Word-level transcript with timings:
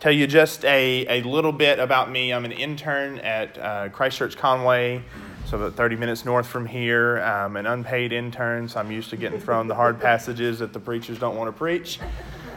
tell 0.00 0.12
you 0.12 0.26
just 0.26 0.64
a, 0.64 1.20
a 1.20 1.22
little 1.22 1.52
bit 1.52 1.78
about 1.78 2.10
me. 2.10 2.32
I'm 2.32 2.46
an 2.46 2.52
intern 2.52 3.18
at 3.18 3.58
uh, 3.58 3.88
Christchurch 3.90 4.34
Conway, 4.34 5.02
so 5.44 5.58
about 5.58 5.74
30 5.74 5.96
minutes 5.96 6.24
north 6.24 6.46
from 6.46 6.64
here. 6.64 7.18
I'm 7.18 7.56
an 7.56 7.66
unpaid 7.66 8.10
intern, 8.12 8.66
so 8.66 8.80
I'm 8.80 8.90
used 8.90 9.10
to 9.10 9.18
getting 9.18 9.38
thrown 9.38 9.68
the 9.68 9.74
hard 9.74 10.00
passages 10.00 10.60
that 10.60 10.72
the 10.72 10.80
preachers 10.80 11.18
don't 11.18 11.36
want 11.36 11.48
to 11.48 11.52
preach. 11.52 12.00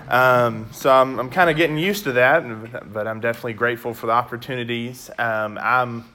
Um, 0.07 0.69
so 0.71 0.89
I'm, 0.89 1.19
I'm 1.19 1.29
kind 1.29 1.49
of 1.49 1.57
getting 1.57 1.77
used 1.77 2.05
to 2.05 2.13
that, 2.13 2.93
but 2.93 3.07
I'm 3.07 3.19
definitely 3.19 3.53
grateful 3.53 3.93
for 3.93 4.07
the 4.07 4.13
opportunities. 4.13 5.09
Um, 5.19 5.59
I'm 5.61 6.05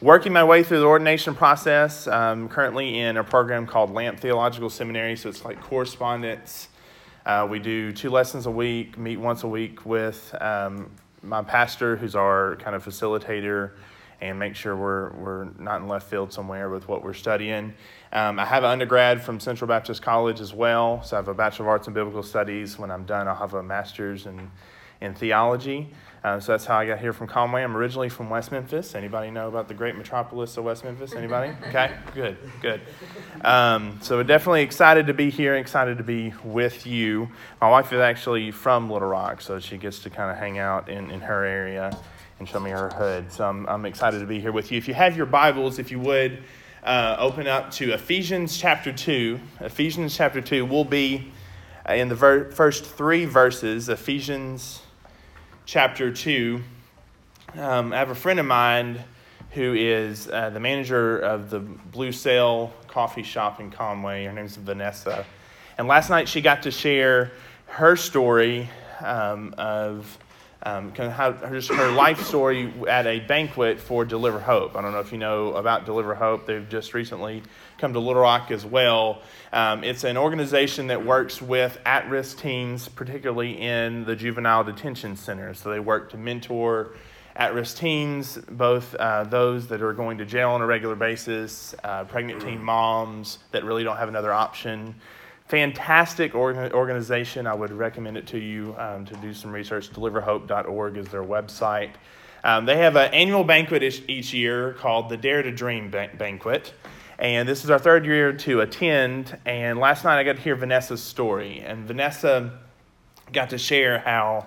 working 0.00 0.32
my 0.32 0.42
way 0.42 0.64
through 0.64 0.80
the 0.80 0.86
ordination 0.86 1.36
process. 1.36 2.08
I'm 2.08 2.48
currently 2.48 2.98
in 2.98 3.18
a 3.18 3.24
program 3.24 3.68
called 3.68 3.92
Lamp 3.92 4.18
Theological 4.18 4.68
Seminary, 4.68 5.14
so 5.14 5.28
it's 5.28 5.44
like 5.44 5.60
correspondence 5.60 6.68
uh, 7.24 7.46
we 7.48 7.58
do 7.58 7.92
two 7.92 8.10
lessons 8.10 8.46
a 8.46 8.50
week, 8.50 8.98
meet 8.98 9.16
once 9.16 9.44
a 9.44 9.48
week 9.48 9.86
with 9.86 10.34
um, 10.40 10.90
my 11.22 11.42
pastor, 11.42 11.96
who's 11.96 12.16
our 12.16 12.56
kind 12.56 12.74
of 12.74 12.84
facilitator, 12.84 13.72
and 14.20 14.38
make 14.38 14.54
sure 14.56 14.76
we're, 14.76 15.12
we're 15.12 15.44
not 15.58 15.80
in 15.80 15.88
left 15.88 16.08
field 16.08 16.32
somewhere 16.32 16.68
with 16.68 16.88
what 16.88 17.04
we're 17.04 17.12
studying. 17.14 17.74
Um, 18.12 18.38
I 18.38 18.44
have 18.44 18.64
an 18.64 18.70
undergrad 18.70 19.22
from 19.22 19.40
Central 19.40 19.68
Baptist 19.68 20.02
College 20.02 20.40
as 20.40 20.52
well, 20.52 21.02
so 21.02 21.16
I 21.16 21.18
have 21.18 21.28
a 21.28 21.34
Bachelor 21.34 21.66
of 21.66 21.70
Arts 21.70 21.88
in 21.88 21.94
Biblical 21.94 22.22
Studies. 22.22 22.78
When 22.78 22.90
I'm 22.90 23.04
done, 23.04 23.28
I'll 23.28 23.36
have 23.36 23.54
a 23.54 23.62
master's 23.62 24.26
in, 24.26 24.50
in 25.00 25.14
theology. 25.14 25.92
Uh, 26.24 26.38
so 26.38 26.52
that's 26.52 26.64
how 26.64 26.76
I 26.78 26.86
got 26.86 27.00
here 27.00 27.12
from 27.12 27.26
Conway. 27.26 27.64
I'm 27.64 27.76
originally 27.76 28.08
from 28.08 28.30
West 28.30 28.52
Memphis. 28.52 28.94
Anybody 28.94 29.32
know 29.32 29.48
about 29.48 29.66
the 29.66 29.74
great 29.74 29.96
metropolis 29.96 30.56
of 30.56 30.62
West 30.62 30.84
Memphis? 30.84 31.14
Anybody? 31.14 31.52
Okay, 31.72 31.96
good, 32.14 32.36
good. 32.60 32.80
Um, 33.40 33.98
so 34.02 34.18
we're 34.18 34.24
definitely 34.24 34.62
excited 34.62 35.06
to 35.06 35.14
be 35.14 35.30
here, 35.30 35.56
excited 35.56 35.98
to 35.98 36.04
be 36.04 36.32
with 36.44 36.86
you. 36.86 37.28
My 37.60 37.70
wife 37.70 37.92
is 37.92 37.98
actually 37.98 38.50
from 38.50 38.90
Little 38.90 39.08
Rock, 39.08 39.40
so 39.40 39.58
she 39.58 39.78
gets 39.78 40.00
to 40.00 40.10
kind 40.10 40.30
of 40.30 40.36
hang 40.36 40.58
out 40.58 40.88
in, 40.88 41.10
in 41.10 41.20
her 41.20 41.44
area 41.44 41.96
and 42.38 42.48
show 42.48 42.60
me 42.60 42.70
her 42.70 42.90
hood. 42.90 43.32
So 43.32 43.48
I'm, 43.48 43.66
I'm 43.66 43.86
excited 43.86 44.20
to 44.20 44.26
be 44.26 44.38
here 44.38 44.52
with 44.52 44.70
you. 44.70 44.78
If 44.78 44.86
you 44.86 44.94
have 44.94 45.16
your 45.16 45.26
Bibles, 45.26 45.78
if 45.78 45.90
you 45.90 45.98
would, 46.00 46.42
uh, 46.84 47.16
open 47.18 47.48
up 47.48 47.70
to 47.72 47.92
Ephesians 47.92 48.58
chapter 48.58 48.92
2. 48.92 49.40
Ephesians 49.60 50.16
chapter 50.16 50.40
2 50.40 50.66
will 50.66 50.84
be 50.84 51.32
in 51.88 52.08
the 52.08 52.14
ver- 52.14 52.50
first 52.50 52.84
three 52.84 53.24
verses, 53.24 53.88
Ephesians 53.88 54.82
chapter 55.72 56.12
2, 56.12 56.60
um, 57.54 57.94
I 57.94 57.96
have 57.96 58.10
a 58.10 58.14
friend 58.14 58.38
of 58.38 58.44
mine 58.44 59.02
who 59.52 59.72
is 59.72 60.28
uh, 60.28 60.50
the 60.50 60.60
manager 60.60 61.18
of 61.18 61.48
the 61.48 61.60
Blue 61.60 62.12
Sail 62.12 62.74
coffee 62.88 63.22
shop 63.22 63.58
in 63.58 63.70
Conway. 63.70 64.26
Her 64.26 64.34
name's 64.34 64.56
Vanessa. 64.56 65.24
And 65.78 65.88
last 65.88 66.10
night 66.10 66.28
she 66.28 66.42
got 66.42 66.64
to 66.64 66.70
share 66.70 67.32
her 67.68 67.96
story 67.96 68.68
um, 69.00 69.54
of 69.56 70.18
um, 70.64 70.92
kind 70.92 71.08
of 71.08 71.12
how 71.12 71.32
her, 71.32 71.60
her 71.60 71.90
life 71.90 72.22
story 72.22 72.72
at 72.88 73.06
a 73.06 73.20
banquet 73.20 73.80
for 73.80 74.04
Deliver 74.04 74.38
Hope. 74.38 74.76
I 74.76 74.82
don't 74.82 74.92
know 74.92 75.00
if 75.00 75.10
you 75.10 75.18
know 75.18 75.54
about 75.54 75.86
Deliver 75.86 76.14
Hope. 76.14 76.46
They've 76.46 76.68
just 76.68 76.94
recently 76.94 77.42
come 77.78 77.92
to 77.94 77.98
Little 77.98 78.22
Rock 78.22 78.50
as 78.50 78.64
well. 78.64 79.22
Um, 79.52 79.82
it's 79.82 80.04
an 80.04 80.16
organization 80.16 80.86
that 80.86 81.04
works 81.04 81.42
with 81.42 81.78
at 81.84 82.08
risk 82.08 82.38
teens, 82.38 82.88
particularly 82.88 83.60
in 83.60 84.04
the 84.04 84.14
juvenile 84.14 84.62
detention 84.62 85.16
centers. 85.16 85.58
So 85.58 85.70
they 85.70 85.80
work 85.80 86.10
to 86.10 86.16
mentor 86.16 86.92
at 87.34 87.54
risk 87.54 87.78
teens, 87.78 88.38
both 88.50 88.94
uh, 88.94 89.24
those 89.24 89.66
that 89.68 89.82
are 89.82 89.94
going 89.94 90.18
to 90.18 90.24
jail 90.24 90.50
on 90.50 90.60
a 90.60 90.66
regular 90.66 90.94
basis, 90.94 91.74
uh, 91.82 92.04
pregnant 92.04 92.42
teen 92.42 92.62
moms 92.62 93.38
that 93.50 93.64
really 93.64 93.82
don't 93.82 93.96
have 93.96 94.08
another 94.08 94.32
option. 94.32 94.94
Fantastic 95.52 96.34
organization. 96.34 97.46
I 97.46 97.52
would 97.52 97.72
recommend 97.72 98.16
it 98.16 98.26
to 98.28 98.38
you 98.38 98.74
um, 98.78 99.04
to 99.04 99.14
do 99.16 99.34
some 99.34 99.52
research. 99.52 99.90
Deliverhope.org 99.90 100.96
is 100.96 101.08
their 101.08 101.22
website. 101.22 101.90
Um, 102.42 102.64
they 102.64 102.78
have 102.78 102.96
an 102.96 103.12
annual 103.12 103.44
banquet 103.44 103.82
each 104.08 104.32
year 104.32 104.72
called 104.72 105.10
the 105.10 105.18
Dare 105.18 105.42
to 105.42 105.52
Dream 105.52 105.90
Banquet. 105.90 106.72
And 107.18 107.46
this 107.46 107.64
is 107.64 107.70
our 107.70 107.78
third 107.78 108.06
year 108.06 108.32
to 108.32 108.62
attend. 108.62 109.36
And 109.44 109.78
last 109.78 110.04
night 110.04 110.18
I 110.18 110.24
got 110.24 110.36
to 110.36 110.40
hear 110.40 110.56
Vanessa's 110.56 111.02
story. 111.02 111.60
And 111.60 111.86
Vanessa 111.86 112.58
got 113.30 113.50
to 113.50 113.58
share 113.58 113.98
how 113.98 114.46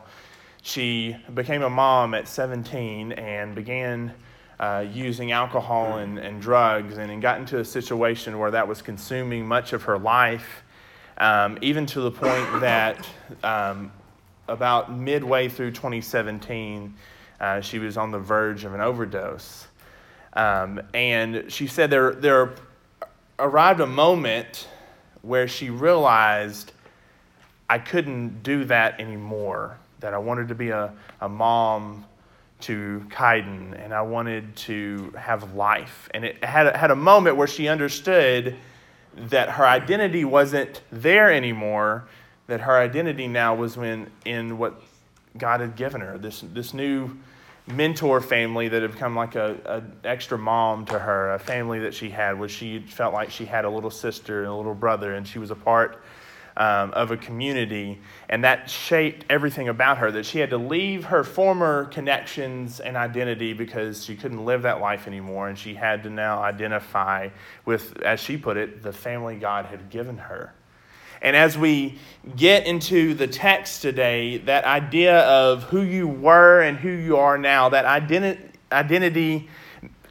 she 0.64 1.16
became 1.36 1.62
a 1.62 1.70
mom 1.70 2.16
at 2.16 2.28
17 2.28 3.12
and 3.12 3.54
began 3.54 4.12
uh, 4.60 4.84
using 4.92 5.32
alcohol 5.32 6.00
and, 6.00 6.18
and 6.18 6.42
drugs 6.42 6.98
and, 6.98 7.12
and 7.12 7.22
got 7.22 7.38
into 7.38 7.60
a 7.60 7.66
situation 7.66 8.40
where 8.40 8.50
that 8.50 8.68
was 8.68 8.82
consuming 8.82 9.46
much 9.46 9.72
of 9.72 9.84
her 9.84 10.00
life, 10.00 10.64
um, 11.18 11.58
even 11.62 11.86
to 11.88 12.02
the 12.02 12.12
point 12.12 12.62
that 12.62 13.08
um, 13.44 13.92
about 14.48 14.94
midway 14.94 15.50
through 15.50 15.72
2017, 15.72 16.94
uh, 17.40 17.62
she 17.62 17.80
was 17.80 17.98
on 17.98 18.12
the 18.12 18.20
verge 18.20 18.64
of 18.64 18.74
an 18.74 18.81
overdose. 18.81 19.68
Um, 20.34 20.81
and 20.94 21.52
she 21.52 21.68
said 21.68 21.90
there, 21.90 22.14
there 22.14 22.56
arrived 23.40 23.80
a 23.80 23.88
moment 23.88 24.68
where 25.22 25.48
she 25.48 25.70
realized 25.70 26.72
I 27.70 27.80
couldn't 27.80 28.44
do 28.44 28.66
that 28.66 29.00
anymore, 29.00 29.78
that 30.00 30.14
I 30.14 30.18
wanted 30.18 30.50
to 30.50 30.56
be 30.56 30.70
a, 30.70 30.94
a 31.22 31.30
mom 31.30 32.06
to 32.62 33.06
Kaiden 33.09 33.74
and 33.84 33.94
I 33.94 34.02
wanted 34.02 34.56
to 34.58 35.14
have 35.18 35.56
life. 35.56 36.09
And 36.14 36.24
it 36.26 36.44
had, 36.44 36.76
had 36.76 36.92
a 36.92 36.96
moment 36.96 37.38
where 37.38 37.47
she 37.47 37.68
understood 37.68 38.56
that 39.16 39.50
her 39.50 39.66
identity 39.66 40.26
wasn't 40.26 40.81
there 40.92 41.31
anymore, 41.31 42.08
that 42.48 42.62
her 42.62 42.78
identity 42.78 43.28
now 43.28 43.56
was 43.56 43.78
when, 43.78 44.12
in 44.26 44.58
what 44.58 44.81
God 45.38 45.62
had 45.62 45.76
given 45.76 46.02
her, 46.02 46.18
this, 46.18 46.44
this 46.53 46.74
new 46.74 47.18
mentor 47.68 48.22
family 48.22 48.68
that 48.68 48.81
had 48.81 48.92
become 48.92 49.16
like 49.16 49.36
a, 49.36 49.58
a 49.66 50.08
extra 50.08 50.38
mom 50.38 50.86
to 50.86 51.00
her, 51.00 51.34
a 51.34 51.40
family 51.40 51.80
that 51.80 51.94
she 51.94 52.09
had 52.09 52.38
where 52.38 52.50
she 52.50 52.80
felt 52.80 53.14
like 53.14 53.31
she 53.31 53.46
had 53.46 53.66
a 53.66 53.70
little 53.70 53.90
sister 53.90 54.44
and 54.44 54.52
a 54.52 54.56
little 54.56 54.76
brother, 54.76 55.16
and 55.16 55.28
she 55.28 55.40
was 55.40 55.52
a 55.52 55.56
part 55.56 56.03
um, 56.58 56.92
of 56.92 57.12
a 57.12 57.18
community, 57.18 58.00
and 58.30 58.44
that 58.44 58.70
shaped 58.70 59.26
everything 59.30 59.68
about 59.68 59.98
her. 59.98 60.12
That 60.12 60.26
she 60.26 60.40
had 60.40 60.50
to 60.52 60.58
leave 60.58 61.06
her 61.06 61.24
former 61.24 61.86
connections 61.86 62.80
and 62.80 62.96
identity 62.96 63.54
because 63.54 64.06
she 64.06 64.16
couldn't 64.16 64.44
live 64.46 64.62
that 64.64 64.80
life 64.80 65.08
anymore, 65.08 65.50
and 65.50 65.58
she 65.58 65.74
had 65.74 66.04
to 66.04 66.10
now 66.10 66.42
identify 66.42 67.30
with, 67.66 68.02
as 68.02 68.20
she 68.20 68.38
put 68.38 68.58
it, 68.58 68.84
the 68.84 68.94
family 68.94 69.36
God 69.36 69.66
had 69.66 69.90
given 69.90 70.18
her. 70.18 70.54
And 71.22 71.36
as 71.36 71.58
we 71.58 71.98
get 72.36 72.68
into 72.68 73.14
the 73.14 73.28
text 73.28 73.82
today, 73.82 74.38
that 74.40 74.66
idea 74.66 75.22
of 75.22 75.64
who 75.64 75.82
you 75.82 76.08
were 76.08 76.62
and 76.62 76.78
who 76.78 76.90
you 76.90 77.18
are 77.18 77.38
now, 77.38 77.70
that 77.70 77.86
identi- 77.86 78.52
identity 78.72 79.50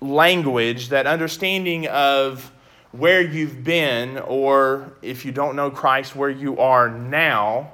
language, 0.00 0.88
that 0.88 1.06
understanding 1.06 1.86
of 1.86 2.50
where 2.96 3.20
you've 3.20 3.64
been, 3.64 4.18
or 4.18 4.92
if 5.02 5.24
you 5.24 5.32
don't 5.32 5.56
know 5.56 5.68
Christ, 5.68 6.14
where 6.14 6.30
you 6.30 6.58
are 6.58 6.88
now, 6.88 7.72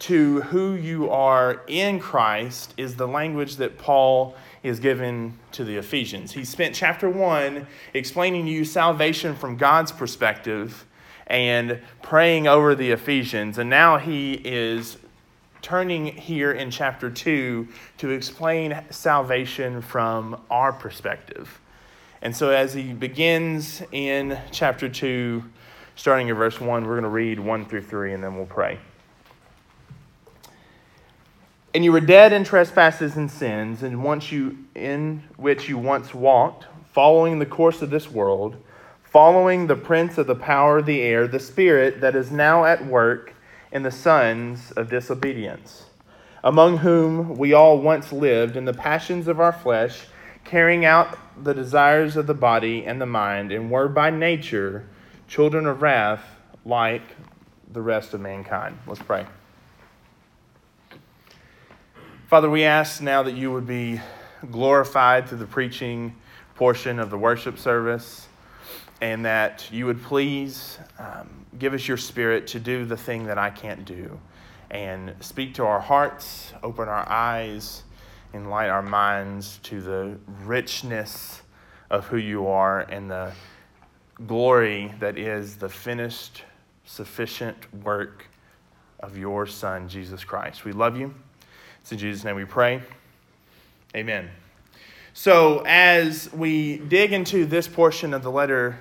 to 0.00 0.42
who 0.42 0.74
you 0.74 1.08
are 1.08 1.62
in 1.66 1.98
Christ, 1.98 2.74
is 2.76 2.96
the 2.96 3.08
language 3.08 3.56
that 3.56 3.78
Paul 3.78 4.36
is 4.62 4.80
given 4.80 5.38
to 5.52 5.64
the 5.64 5.76
Ephesians. 5.76 6.32
He 6.32 6.44
spent 6.44 6.74
chapter 6.74 7.08
1 7.08 7.66
explaining 7.94 8.44
to 8.44 8.50
you 8.50 8.66
salvation 8.66 9.34
from 9.34 9.56
God's 9.56 9.92
perspective 9.92 10.84
and 11.26 11.80
praying 12.02 12.46
over 12.46 12.74
the 12.74 12.90
Ephesians. 12.90 13.56
And 13.56 13.70
now 13.70 13.96
he 13.96 14.34
is 14.44 14.98
turning 15.62 16.06
here 16.06 16.52
in 16.52 16.70
chapter 16.70 17.08
2 17.08 17.66
to 17.96 18.10
explain 18.10 18.78
salvation 18.90 19.80
from 19.80 20.38
our 20.50 20.72
perspective. 20.72 21.60
And 22.24 22.34
so, 22.34 22.50
as 22.50 22.74
he 22.74 22.92
begins 22.92 23.82
in 23.92 24.36
chapter 24.50 24.88
2, 24.88 25.44
starting 25.94 26.26
in 26.26 26.34
verse 26.34 26.60
1, 26.60 26.84
we're 26.84 26.94
going 26.94 27.04
to 27.04 27.08
read 27.08 27.38
1 27.38 27.66
through 27.66 27.82
3, 27.82 28.14
and 28.14 28.24
then 28.24 28.34
we'll 28.34 28.46
pray. 28.46 28.80
And 31.72 31.84
you 31.84 31.92
were 31.92 32.00
dead 32.00 32.32
in 32.32 32.42
trespasses 32.42 33.14
and 33.14 33.30
sins, 33.30 33.84
and 33.84 34.02
once 34.02 34.32
you 34.32 34.58
in 34.74 35.22
which 35.36 35.68
you 35.68 35.78
once 35.78 36.12
walked, 36.12 36.66
following 36.92 37.38
the 37.38 37.46
course 37.46 37.82
of 37.82 37.90
this 37.90 38.10
world 38.10 38.56
following 39.14 39.68
the 39.68 39.76
prince 39.76 40.18
of 40.18 40.26
the 40.26 40.34
power 40.34 40.78
of 40.78 40.86
the 40.86 41.00
air, 41.00 41.28
the 41.28 41.38
spirit 41.38 42.00
that 42.00 42.16
is 42.16 42.32
now 42.32 42.64
at 42.64 42.84
work 42.84 43.32
in 43.70 43.84
the 43.84 43.90
sons 43.92 44.72
of 44.72 44.90
disobedience, 44.90 45.84
among 46.42 46.78
whom 46.78 47.36
we 47.36 47.52
all 47.52 47.78
once 47.78 48.12
lived 48.12 48.56
in 48.56 48.64
the 48.64 48.72
passions 48.74 49.28
of 49.28 49.38
our 49.38 49.52
flesh, 49.52 50.06
carrying 50.44 50.84
out 50.84 51.18
the 51.42 51.54
desires 51.54 52.16
of 52.16 52.26
the 52.26 52.34
body 52.34 52.84
and 52.84 53.00
the 53.00 53.06
mind, 53.06 53.50
and 53.50 53.70
were 53.70 53.88
by 53.88 54.10
nature 54.10 54.86
children 55.26 55.66
of 55.66 55.82
wrath 55.82 56.24
like 56.64 57.02
the 57.72 57.80
rest 57.80 58.14
of 58.14 58.20
mankind. 58.20 58.78
Let's 58.86 59.02
pray. 59.02 59.26
Father, 62.28 62.48
we 62.48 62.64
ask 62.64 63.00
now 63.02 63.22
that 63.22 63.34
you 63.34 63.52
would 63.52 63.66
be 63.66 64.00
glorified 64.50 65.28
through 65.28 65.38
the 65.38 65.46
preaching 65.46 66.14
portion 66.54 66.98
of 66.98 67.10
the 67.10 67.18
worship 67.18 67.58
service 67.58 68.28
and 69.00 69.24
that 69.24 69.68
you 69.72 69.86
would 69.86 70.02
please 70.02 70.78
um, 70.98 71.28
give 71.58 71.74
us 71.74 71.86
your 71.86 71.96
spirit 71.96 72.46
to 72.48 72.60
do 72.60 72.84
the 72.84 72.96
thing 72.96 73.24
that 73.26 73.38
I 73.38 73.50
can't 73.50 73.84
do. 73.84 74.18
and 74.70 75.14
speak 75.20 75.54
to 75.54 75.64
our 75.64 75.80
hearts, 75.80 76.52
open 76.62 76.88
our 76.88 77.08
eyes, 77.08 77.84
enlighten 78.34 78.72
our 78.72 78.82
minds 78.82 79.60
to 79.62 79.80
the 79.80 80.18
richness 80.44 81.40
of 81.88 82.06
who 82.06 82.16
you 82.16 82.48
are 82.48 82.80
and 82.80 83.10
the 83.10 83.32
glory 84.26 84.92
that 84.98 85.16
is 85.16 85.56
the 85.56 85.68
finished, 85.68 86.42
sufficient 86.84 87.56
work 87.84 88.26
of 88.98 89.16
your 89.16 89.46
Son, 89.46 89.88
Jesus 89.88 90.24
Christ. 90.24 90.64
We 90.64 90.72
love 90.72 90.98
you. 90.98 91.14
It's 91.80 91.92
in 91.92 91.98
Jesus' 91.98 92.24
name 92.24 92.36
we 92.36 92.44
pray. 92.44 92.82
Amen. 93.94 94.28
So, 95.12 95.62
as 95.64 96.32
we 96.32 96.78
dig 96.78 97.12
into 97.12 97.46
this 97.46 97.68
portion 97.68 98.12
of 98.12 98.24
the 98.24 98.32
letter 98.32 98.80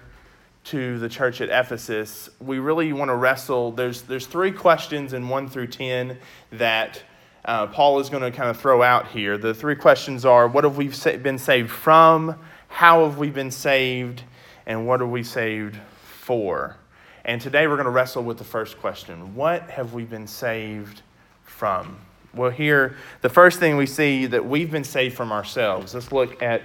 to 0.66 0.98
the 0.98 1.10
church 1.10 1.42
at 1.42 1.50
Ephesus, 1.50 2.30
we 2.40 2.58
really 2.58 2.92
want 2.92 3.10
to 3.10 3.16
wrestle. 3.16 3.72
There's, 3.72 4.02
there's 4.04 4.26
three 4.26 4.52
questions 4.52 5.14
in 5.14 5.30
1 5.30 5.50
through 5.50 5.68
10 5.68 6.18
that 6.54 7.04
uh, 7.46 7.68
Paul 7.68 8.00
is 8.00 8.10
going 8.10 8.24
to 8.24 8.32
kind 8.32 8.50
of 8.50 8.60
throw 8.60 8.82
out 8.82 9.10
here. 9.10 9.38
The 9.38 9.54
three 9.54 9.76
questions 9.76 10.26
are 10.26 10.48
what 10.48 10.64
have 10.64 10.78
we 10.78 10.88
been 11.18 11.38
saved 11.38 11.72
from? 11.72 12.40
How 12.70 13.04
have 13.04 13.18
we 13.18 13.30
been 13.30 13.52
saved? 13.52 14.24
And 14.66 14.88
what 14.88 15.02
are 15.02 15.08
we 15.08 15.24
saved 15.24 15.78
for? 16.04 16.78
And 17.26 17.42
today 17.42 17.68
we're 17.68 17.76
going 17.76 17.86
to 17.86 17.92
wrestle 17.92 18.24
with 18.24 18.38
the 18.38 18.44
first 18.44 18.80
question 18.80 19.36
What 19.36 19.70
have 19.70 19.94
we 19.94 20.06
been 20.06 20.28
saved 20.28 21.02
from? 21.44 21.98
Well, 22.34 22.50
here, 22.50 22.96
the 23.22 23.30
first 23.30 23.60
thing 23.60 23.78
we 23.78 23.86
see 23.86 24.26
that 24.26 24.46
we've 24.46 24.72
been 24.72 24.84
saved 24.84 25.16
from 25.16 25.32
ourselves. 25.32 25.94
Let's 25.94 26.12
look 26.12 26.42
at 26.42 26.64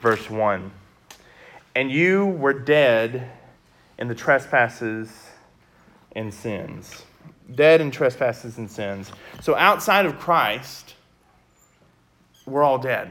verse 0.00 0.30
1. 0.30 0.70
And 1.74 1.90
you 1.90 2.26
were 2.26 2.52
dead 2.52 3.30
in 3.98 4.08
the 4.08 4.14
trespasses 4.14 5.10
and 6.12 6.32
sins 6.32 7.02
dead 7.54 7.80
in 7.80 7.90
trespasses 7.90 8.58
and 8.58 8.70
sins. 8.70 9.10
So 9.40 9.54
outside 9.54 10.06
of 10.06 10.18
Christ, 10.18 10.94
we're 12.46 12.62
all 12.62 12.78
dead. 12.78 13.10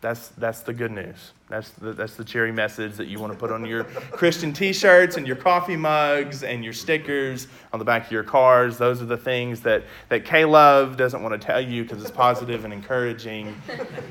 That's, 0.00 0.28
that's 0.28 0.60
the 0.60 0.72
good 0.72 0.92
news. 0.92 1.32
That's 1.48 1.70
the, 1.70 1.92
that's 1.92 2.16
the 2.16 2.24
cherry 2.24 2.52
message 2.52 2.94
that 2.94 3.06
you 3.06 3.18
want 3.18 3.32
to 3.32 3.38
put 3.38 3.50
on 3.50 3.64
your 3.64 3.84
Christian 4.12 4.52
t 4.52 4.72
shirts 4.72 5.16
and 5.16 5.26
your 5.26 5.36
coffee 5.36 5.76
mugs 5.76 6.42
and 6.42 6.62
your 6.62 6.72
stickers 6.72 7.48
on 7.72 7.78
the 7.78 7.84
back 7.84 8.06
of 8.06 8.12
your 8.12 8.22
cars. 8.22 8.78
Those 8.78 9.00
are 9.00 9.06
the 9.06 9.16
things 9.16 9.62
that, 9.62 9.84
that 10.08 10.24
K 10.24 10.44
Love 10.44 10.96
doesn't 10.96 11.22
want 11.22 11.40
to 11.40 11.44
tell 11.44 11.60
you 11.60 11.82
because 11.82 12.02
it's 12.02 12.10
positive 12.10 12.64
and 12.64 12.72
encouraging. 12.72 13.60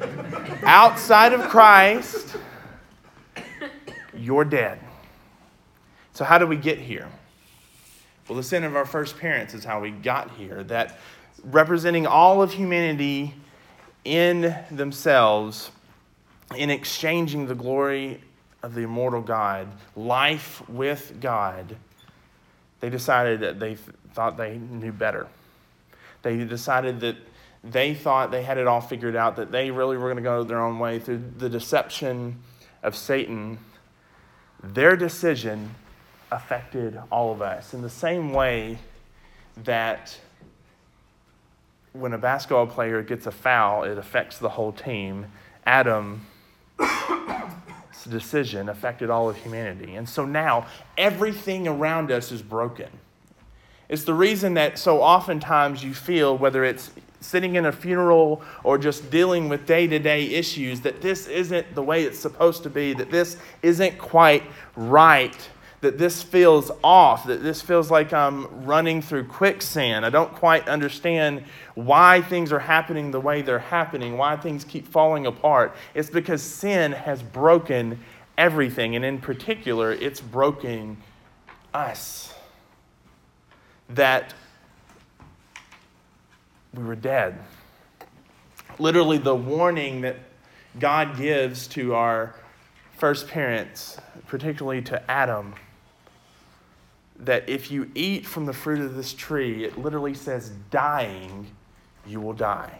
Outside 0.63 1.33
of 1.33 1.41
Christ, 1.49 2.35
you're 4.13 4.45
dead. 4.45 4.79
So, 6.13 6.23
how 6.23 6.37
do 6.37 6.47
we 6.47 6.55
get 6.55 6.79
here? 6.79 7.07
Well, 8.27 8.37
the 8.37 8.43
sin 8.43 8.63
of 8.63 8.75
our 8.75 8.85
first 8.85 9.19
parents 9.19 9.53
is 9.53 9.63
how 9.63 9.79
we 9.81 9.91
got 9.91 10.31
here, 10.31 10.63
that 10.63 10.97
representing 11.43 12.07
all 12.07 12.41
of 12.41 12.51
humanity 12.51 13.35
in 14.03 14.55
themselves, 14.71 15.69
in 16.55 16.71
exchanging 16.71 17.45
the 17.45 17.53
glory 17.53 18.19
of 18.63 18.73
the 18.73 18.81
immortal 18.81 19.21
God, 19.21 19.67
life 19.95 20.67
with 20.67 21.19
God, 21.21 21.75
they 22.79 22.89
decided 22.89 23.41
that 23.41 23.59
they 23.59 23.75
thought 24.13 24.37
they 24.37 24.57
knew 24.57 24.91
better. 24.91 25.27
They 26.23 26.43
decided 26.45 26.99
that 27.01 27.17
they 27.63 27.93
thought 27.93 28.31
they 28.31 28.43
had 28.43 28.57
it 28.57 28.65
all 28.65 28.81
figured 28.81 29.15
out, 29.15 29.35
that 29.35 29.51
they 29.51 29.69
really 29.69 29.97
were 29.97 30.05
going 30.05 30.17
to 30.17 30.23
go 30.23 30.43
their 30.43 30.61
own 30.61 30.79
way 30.79 30.97
through 30.97 31.21
the 31.37 31.49
deception 31.49 32.39
of 32.81 32.95
Satan. 32.95 33.59
Their 34.63 34.95
decision 34.95 35.75
affected 36.35 36.99
all 37.11 37.31
of 37.31 37.41
us 37.41 37.73
in 37.73 37.81
the 37.81 37.89
same 37.89 38.33
way 38.33 38.77
that 39.63 40.17
when 41.93 42.11
a 42.13 42.17
basketball 42.17 42.67
player 42.67 43.01
gets 43.01 43.25
a 43.25 43.31
foul, 43.31 43.83
it 43.83 43.97
affects 43.97 44.37
the 44.37 44.49
whole 44.49 44.73
team. 44.73 45.25
Adam's 45.65 46.19
decision 48.09 48.67
affected 48.67 49.09
all 49.09 49.29
of 49.29 49.37
humanity. 49.37 49.95
And 49.95 50.07
so 50.07 50.25
now 50.25 50.67
everything 50.97 51.67
around 51.67 52.11
us 52.11 52.31
is 52.31 52.41
broken. 52.41 52.89
It's 53.87 54.03
the 54.03 54.13
reason 54.13 54.55
that 54.55 54.77
so 54.77 55.01
oftentimes 55.01 55.83
you 55.83 55.93
feel, 55.93 56.37
whether 56.37 56.65
it's 56.65 56.91
sitting 57.21 57.55
in 57.55 57.65
a 57.65 57.71
funeral 57.71 58.41
or 58.63 58.77
just 58.77 59.09
dealing 59.09 59.47
with 59.47 59.65
day 59.65 59.87
to 59.87 59.99
day 59.99 60.25
issues, 60.25 60.81
that 60.81 61.01
this 61.01 61.27
isn't 61.27 61.73
the 61.75 61.81
way 61.81 62.03
it's 62.03 62.19
supposed 62.19 62.63
to 62.63 62.69
be, 62.69 62.93
that 62.93 63.09
this 63.09 63.37
isn't 63.63 63.97
quite 63.97 64.43
right 64.75 65.49
that 65.85 65.99
this 65.99 66.23
feels 66.23 66.71
off, 66.83 67.27
that 67.27 67.43
this 67.43 67.61
feels 67.61 67.91
like 67.91 68.11
I'm 68.11 68.65
running 68.65 69.03
through 69.03 69.25
quicksand. 69.25 70.03
I 70.03 70.09
don't 70.09 70.33
quite 70.33 70.67
understand 70.67 71.43
why 71.75 72.21
things 72.23 72.51
are 72.51 72.57
happening 72.57 73.11
the 73.11 73.19
way 73.19 73.43
they're 73.43 73.59
happening, 73.59 74.17
why 74.17 74.35
things 74.35 74.63
keep 74.63 74.87
falling 74.87 75.27
apart. 75.27 75.75
It's 75.93 76.09
because 76.09 76.41
sin 76.41 76.91
has 76.91 77.21
broken 77.21 77.99
everything, 78.35 78.95
and 78.95 79.05
in 79.05 79.19
particular, 79.19 79.91
it's 79.91 80.19
broken 80.19 80.97
us. 81.71 82.33
That 83.89 84.33
we 86.73 86.83
were 86.83 86.95
dead. 86.95 87.37
Literally, 88.79 89.19
the 89.19 89.35
warning 89.35 90.01
that 90.01 90.17
God 90.79 91.15
gives 91.15 91.67
to 91.67 91.93
our 91.93 92.33
first 92.97 93.27
parents, 93.27 93.97
particularly 94.25 94.81
to 94.81 95.11
Adam 95.11 95.53
that 97.19 97.47
if 97.49 97.71
you 97.71 97.89
eat 97.95 98.25
from 98.25 98.45
the 98.45 98.53
fruit 98.53 98.81
of 98.81 98.95
this 98.95 99.13
tree, 99.13 99.63
it 99.63 99.77
literally 99.77 100.13
says, 100.13 100.51
dying, 100.69 101.47
you 102.05 102.19
will 102.19 102.33
die. 102.33 102.79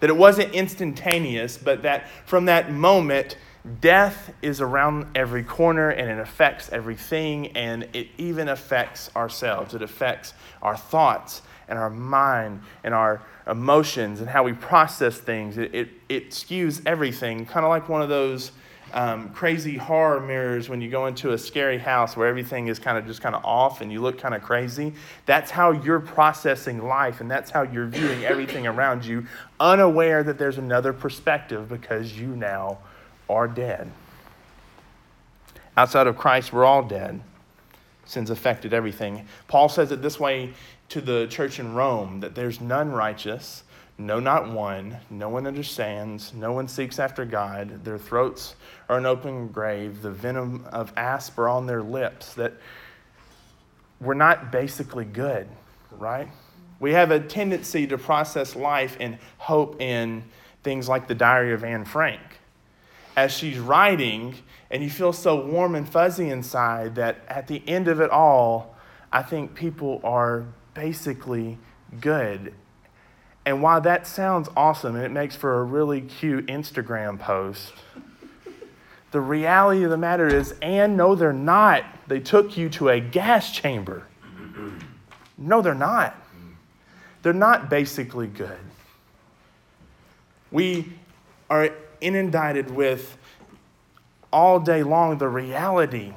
That 0.00 0.10
it 0.10 0.16
wasn't 0.16 0.54
instantaneous, 0.54 1.56
but 1.56 1.82
that 1.82 2.08
from 2.26 2.44
that 2.44 2.72
moment, 2.72 3.36
death 3.80 4.32
is 4.42 4.60
around 4.60 5.06
every 5.14 5.42
corner 5.42 5.90
and 5.90 6.10
it 6.10 6.18
affects 6.18 6.70
everything 6.70 7.48
and 7.48 7.88
it 7.92 8.08
even 8.16 8.48
affects 8.48 9.10
ourselves. 9.16 9.74
It 9.74 9.82
affects 9.82 10.34
our 10.62 10.76
thoughts 10.76 11.42
and 11.68 11.78
our 11.78 11.90
mind 11.90 12.62
and 12.84 12.94
our 12.94 13.22
emotions 13.46 14.20
and 14.20 14.28
how 14.28 14.42
we 14.42 14.52
process 14.52 15.18
things. 15.18 15.58
It, 15.58 15.74
it, 15.74 15.88
it 16.08 16.30
skews 16.30 16.80
everything, 16.86 17.44
kind 17.46 17.64
of 17.64 17.70
like 17.70 17.88
one 17.88 18.02
of 18.02 18.08
those 18.08 18.52
um, 18.92 19.30
crazy 19.30 19.76
horror 19.76 20.20
mirrors 20.20 20.68
when 20.68 20.80
you 20.80 20.90
go 20.90 21.06
into 21.06 21.32
a 21.32 21.38
scary 21.38 21.78
house 21.78 22.16
where 22.16 22.26
everything 22.26 22.68
is 22.68 22.78
kind 22.78 22.96
of 22.96 23.06
just 23.06 23.20
kind 23.20 23.34
of 23.34 23.44
off 23.44 23.80
and 23.80 23.92
you 23.92 24.00
look 24.00 24.18
kind 24.18 24.34
of 24.34 24.42
crazy. 24.42 24.94
That's 25.26 25.50
how 25.50 25.72
you're 25.72 26.00
processing 26.00 26.84
life 26.86 27.20
and 27.20 27.30
that's 27.30 27.50
how 27.50 27.62
you're 27.62 27.86
viewing 27.86 28.24
everything 28.24 28.66
around 28.66 29.04
you, 29.04 29.26
unaware 29.60 30.22
that 30.22 30.38
there's 30.38 30.58
another 30.58 30.92
perspective 30.92 31.68
because 31.68 32.18
you 32.18 32.28
now 32.28 32.78
are 33.28 33.48
dead. 33.48 33.90
Outside 35.76 36.06
of 36.06 36.16
Christ, 36.16 36.52
we're 36.52 36.64
all 36.64 36.82
dead. 36.82 37.20
Sin's 38.04 38.30
affected 38.30 38.72
everything. 38.72 39.26
Paul 39.48 39.68
says 39.68 39.92
it 39.92 40.00
this 40.00 40.18
way 40.18 40.54
to 40.88 41.00
the 41.00 41.26
church 41.26 41.60
in 41.60 41.74
Rome 41.74 42.20
that 42.20 42.34
there's 42.34 42.60
none 42.60 42.90
righteous 42.90 43.64
no, 44.00 44.20
not 44.20 44.48
one. 44.48 44.96
No 45.10 45.28
one 45.28 45.44
understands. 45.44 46.32
No 46.32 46.52
one 46.52 46.68
seeks 46.68 47.00
after 47.00 47.24
God. 47.24 47.84
Their 47.84 47.98
throats 47.98 48.54
are 48.88 48.96
an 48.96 49.06
open 49.06 49.48
grave. 49.48 50.02
The 50.02 50.12
venom 50.12 50.64
of 50.70 50.92
asp 50.96 51.36
are 51.36 51.48
on 51.48 51.66
their 51.66 51.82
lips. 51.82 52.34
That 52.34 52.54
we're 54.00 54.14
not 54.14 54.52
basically 54.52 55.04
good, 55.04 55.48
right? 55.90 56.28
We 56.78 56.92
have 56.92 57.10
a 57.10 57.18
tendency 57.18 57.88
to 57.88 57.98
process 57.98 58.54
life 58.54 58.96
and 59.00 59.18
hope 59.36 59.80
in 59.80 60.22
things 60.62 60.88
like 60.88 61.08
the 61.08 61.16
Diary 61.16 61.52
of 61.52 61.64
Anne 61.64 61.84
Frank. 61.84 62.20
As 63.16 63.32
she's 63.32 63.58
writing, 63.58 64.36
and 64.70 64.80
you 64.80 64.90
feel 64.90 65.12
so 65.12 65.44
warm 65.44 65.74
and 65.74 65.88
fuzzy 65.88 66.30
inside 66.30 66.94
that 66.94 67.16
at 67.26 67.48
the 67.48 67.64
end 67.66 67.88
of 67.88 68.00
it 68.00 68.10
all, 68.10 68.76
I 69.12 69.22
think 69.22 69.56
people 69.56 70.00
are 70.04 70.44
basically 70.74 71.58
good 72.00 72.54
and 73.48 73.62
while 73.62 73.80
that 73.80 74.06
sounds 74.06 74.50
awesome 74.58 74.94
and 74.94 75.02
it 75.02 75.10
makes 75.10 75.34
for 75.34 75.60
a 75.60 75.64
really 75.64 76.02
cute 76.02 76.48
Instagram 76.48 77.18
post, 77.18 77.72
the 79.10 79.22
reality 79.22 79.84
of 79.84 79.90
the 79.90 79.96
matter 79.96 80.28
is, 80.28 80.54
and 80.60 80.98
no, 80.98 81.14
they're 81.14 81.32
not. 81.32 81.82
They 82.08 82.20
took 82.20 82.58
you 82.58 82.68
to 82.68 82.90
a 82.90 83.00
gas 83.00 83.50
chamber. 83.50 84.06
No, 85.38 85.62
they're 85.62 85.74
not. 85.74 86.14
They're 87.22 87.32
not 87.32 87.70
basically 87.70 88.26
good. 88.26 88.58
We 90.50 90.92
are 91.48 91.70
inundated 92.02 92.70
with 92.70 93.16
all 94.30 94.60
day 94.60 94.82
long 94.82 95.16
the 95.16 95.28
reality 95.28 96.12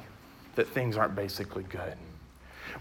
that 0.56 0.68
things 0.68 0.98
aren't 0.98 1.14
basically 1.14 1.62
good. 1.62 1.96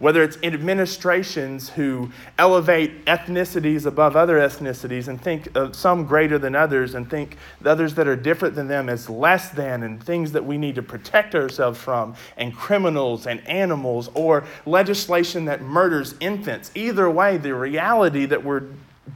Whether 0.01 0.23
it's 0.23 0.37
administrations 0.41 1.69
who 1.69 2.11
elevate 2.39 3.05
ethnicities 3.05 3.85
above 3.85 4.15
other 4.15 4.39
ethnicities 4.39 5.07
and 5.07 5.21
think 5.21 5.55
of 5.55 5.75
some 5.75 6.05
greater 6.05 6.39
than 6.39 6.55
others 6.55 6.95
and 6.95 7.07
think 7.07 7.37
the 7.61 7.69
others 7.69 7.93
that 7.93 8.07
are 8.07 8.15
different 8.15 8.55
than 8.55 8.67
them 8.67 8.89
as 8.89 9.09
less 9.09 9.49
than 9.49 9.83
and 9.83 10.03
things 10.03 10.31
that 10.31 10.43
we 10.43 10.57
need 10.57 10.73
to 10.73 10.81
protect 10.81 11.35
ourselves 11.35 11.79
from, 11.79 12.15
and 12.35 12.55
criminals 12.55 13.27
and 13.27 13.47
animals, 13.47 14.09
or 14.15 14.43
legislation 14.65 15.45
that 15.45 15.61
murders 15.61 16.15
infants. 16.19 16.71
Either 16.73 17.09
way, 17.09 17.37
the 17.37 17.53
reality 17.53 18.25
that 18.25 18.43
we're 18.43 18.63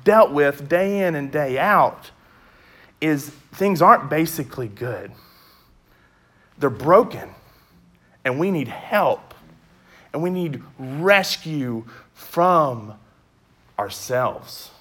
dealt 0.04 0.32
with 0.32 0.70
day 0.70 1.06
in 1.08 1.16
and 1.16 1.32
day 1.32 1.58
out 1.58 2.12
is 3.02 3.30
things 3.54 3.82
aren't 3.82 4.10
basically 4.10 4.68
good. 4.68 5.12
They're 6.60 6.70
broken, 6.70 7.30
and 8.24 8.40
we 8.40 8.52
need 8.52 8.68
help, 8.68 9.34
and 10.16 10.24
we 10.24 10.30
need 10.30 10.64
rescue 10.80 11.84
from 12.14 12.94
ourselves. 13.78 14.72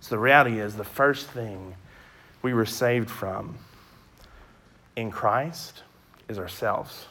So, 0.00 0.16
the 0.16 0.18
reality 0.18 0.58
is 0.58 0.74
the 0.74 0.82
first 0.82 1.28
thing 1.28 1.76
we 2.42 2.52
were 2.52 2.66
saved 2.66 3.08
from 3.08 3.56
in 4.96 5.12
Christ 5.12 5.84
is 6.28 6.40
ourselves. 6.40 7.06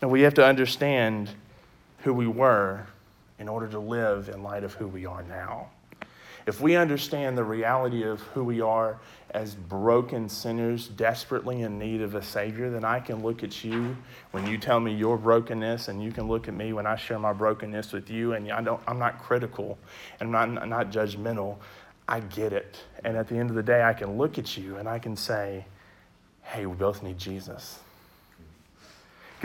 And 0.00 0.10
we 0.10 0.22
have 0.22 0.32
to 0.34 0.44
understand 0.44 1.28
who 2.04 2.14
we 2.14 2.26
were 2.26 2.86
in 3.38 3.50
order 3.50 3.68
to 3.68 3.78
live 3.78 4.30
in 4.30 4.42
light 4.42 4.64
of 4.64 4.72
who 4.72 4.86
we 4.86 5.04
are 5.04 5.22
now. 5.24 5.68
If 6.46 6.62
we 6.62 6.74
understand 6.74 7.36
the 7.36 7.44
reality 7.44 8.02
of 8.02 8.22
who 8.22 8.44
we 8.44 8.62
are 8.62 8.98
as 9.36 9.54
broken 9.54 10.30
sinners, 10.30 10.88
desperately 10.88 11.60
in 11.60 11.78
need 11.78 12.00
of 12.00 12.14
a 12.14 12.22
Savior, 12.22 12.70
then 12.70 12.84
I 12.84 13.00
can 13.00 13.22
look 13.22 13.44
at 13.44 13.62
you 13.62 13.94
when 14.30 14.46
you 14.46 14.56
tell 14.56 14.80
me 14.80 14.94
your 14.94 15.18
brokenness, 15.18 15.88
and 15.88 16.02
you 16.02 16.10
can 16.10 16.26
look 16.26 16.48
at 16.48 16.54
me 16.54 16.72
when 16.72 16.86
I 16.86 16.96
share 16.96 17.18
my 17.18 17.34
brokenness 17.34 17.92
with 17.92 18.08
you, 18.08 18.32
and 18.32 18.50
I 18.50 18.62
don't, 18.62 18.80
I'm 18.86 18.98
not 18.98 19.22
critical 19.22 19.78
and 20.20 20.34
I'm 20.34 20.54
not, 20.54 20.68
not 20.68 20.90
judgmental. 20.90 21.58
I 22.08 22.20
get 22.20 22.54
it. 22.54 22.82
And 23.04 23.16
at 23.16 23.28
the 23.28 23.36
end 23.36 23.50
of 23.50 23.56
the 23.56 23.62
day, 23.62 23.82
I 23.82 23.92
can 23.92 24.16
look 24.16 24.38
at 24.38 24.56
you 24.56 24.76
and 24.76 24.88
I 24.88 24.98
can 24.98 25.16
say, 25.16 25.66
hey, 26.42 26.64
we 26.64 26.74
both 26.74 27.02
need 27.02 27.18
Jesus. 27.18 27.80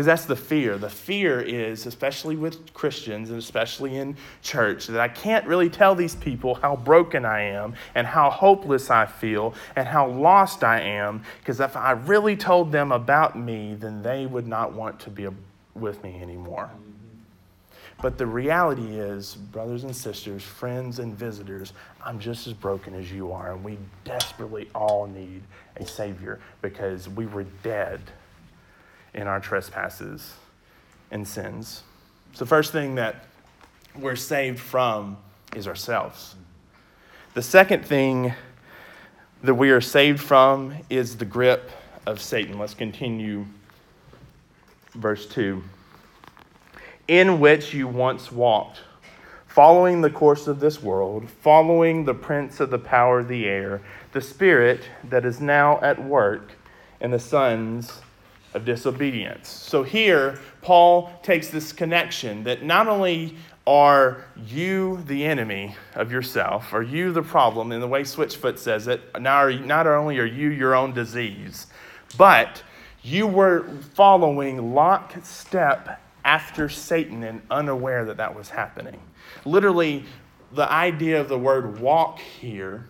Because 0.01 0.19
that's 0.19 0.25
the 0.25 0.35
fear. 0.35 0.79
The 0.79 0.89
fear 0.89 1.41
is, 1.41 1.85
especially 1.85 2.35
with 2.35 2.73
Christians 2.73 3.29
and 3.29 3.37
especially 3.37 3.97
in 3.97 4.17
church, 4.41 4.87
that 4.87 4.99
I 4.99 5.07
can't 5.07 5.45
really 5.45 5.69
tell 5.69 5.93
these 5.93 6.15
people 6.15 6.55
how 6.55 6.75
broken 6.75 7.23
I 7.23 7.41
am 7.41 7.75
and 7.93 8.07
how 8.07 8.31
hopeless 8.31 8.89
I 8.89 9.05
feel 9.05 9.53
and 9.75 9.87
how 9.87 10.09
lost 10.09 10.63
I 10.63 10.81
am. 10.81 11.21
Because 11.37 11.59
if 11.59 11.77
I 11.77 11.91
really 11.91 12.35
told 12.35 12.71
them 12.71 12.91
about 12.91 13.37
me, 13.37 13.75
then 13.75 14.01
they 14.01 14.25
would 14.25 14.47
not 14.47 14.73
want 14.73 14.99
to 15.01 15.11
be 15.11 15.27
with 15.75 16.03
me 16.03 16.19
anymore. 16.19 16.71
But 18.01 18.17
the 18.17 18.25
reality 18.25 18.97
is, 18.97 19.35
brothers 19.35 19.83
and 19.83 19.95
sisters, 19.95 20.41
friends 20.41 20.97
and 20.97 21.13
visitors, 21.13 21.73
I'm 22.03 22.19
just 22.19 22.47
as 22.47 22.53
broken 22.53 22.95
as 22.95 23.11
you 23.11 23.31
are, 23.31 23.51
and 23.51 23.63
we 23.63 23.77
desperately 24.03 24.67
all 24.73 25.05
need 25.05 25.43
a 25.77 25.85
Savior 25.85 26.39
because 26.63 27.07
we 27.07 27.27
were 27.27 27.45
dead 27.61 28.01
in 29.13 29.27
our 29.27 29.39
trespasses 29.39 30.33
and 31.11 31.27
sins. 31.27 31.83
So, 32.33 32.45
first 32.45 32.71
thing 32.71 32.95
that 32.95 33.25
we're 33.95 34.15
saved 34.15 34.59
from 34.59 35.17
is 35.55 35.67
ourselves. 35.67 36.35
The 37.33 37.41
second 37.41 37.85
thing 37.85 38.33
that 39.43 39.55
we 39.55 39.71
are 39.71 39.81
saved 39.81 40.21
from 40.21 40.75
is 40.89 41.17
the 41.17 41.25
grip 41.25 41.71
of 42.05 42.21
Satan. 42.21 42.57
Let's 42.57 42.73
continue 42.73 43.45
verse 44.93 45.25
2. 45.27 45.63
In 47.07 47.39
which 47.39 47.73
you 47.73 47.87
once 47.87 48.31
walked, 48.31 48.81
following 49.47 50.01
the 50.01 50.09
course 50.09 50.47
of 50.47 50.59
this 50.59 50.81
world, 50.81 51.29
following 51.29 52.05
the 52.05 52.13
prince 52.13 52.59
of 52.59 52.69
the 52.69 52.79
power 52.79 53.19
of 53.19 53.27
the 53.27 53.45
air, 53.45 53.81
the 54.13 54.21
spirit 54.21 54.81
that 55.03 55.25
is 55.25 55.41
now 55.41 55.79
at 55.81 56.01
work 56.01 56.53
in 57.01 57.11
the 57.11 57.19
sons 57.19 58.01
of 58.53 58.65
disobedience. 58.65 59.49
So 59.49 59.83
here, 59.83 60.39
Paul 60.61 61.11
takes 61.23 61.49
this 61.49 61.71
connection 61.71 62.43
that 62.43 62.63
not 62.63 62.87
only 62.87 63.35
are 63.67 64.25
you 64.47 65.01
the 65.07 65.23
enemy 65.23 65.75
of 65.95 66.11
yourself, 66.11 66.73
are 66.73 66.81
you 66.81 67.11
the 67.11 67.21
problem, 67.21 67.71
in 67.71 67.79
the 67.79 67.87
way 67.87 68.01
Switchfoot 68.01 68.57
says 68.57 68.87
it, 68.87 69.01
now 69.19 69.47
not 69.49 69.87
only 69.87 70.19
are 70.19 70.25
you 70.25 70.49
your 70.49 70.75
own 70.75 70.93
disease, 70.93 71.67
but 72.17 72.63
you 73.03 73.27
were 73.27 73.67
following 73.93 74.73
lockstep 74.73 76.01
after 76.25 76.69
Satan 76.69 77.23
and 77.23 77.41
unaware 77.49 78.05
that 78.05 78.17
that 78.17 78.35
was 78.35 78.49
happening. 78.49 78.99
Literally, 79.45 80.05
the 80.53 80.69
idea 80.71 81.19
of 81.19 81.29
the 81.29 81.37
word 81.37 81.79
walk 81.79 82.19
here 82.19 82.85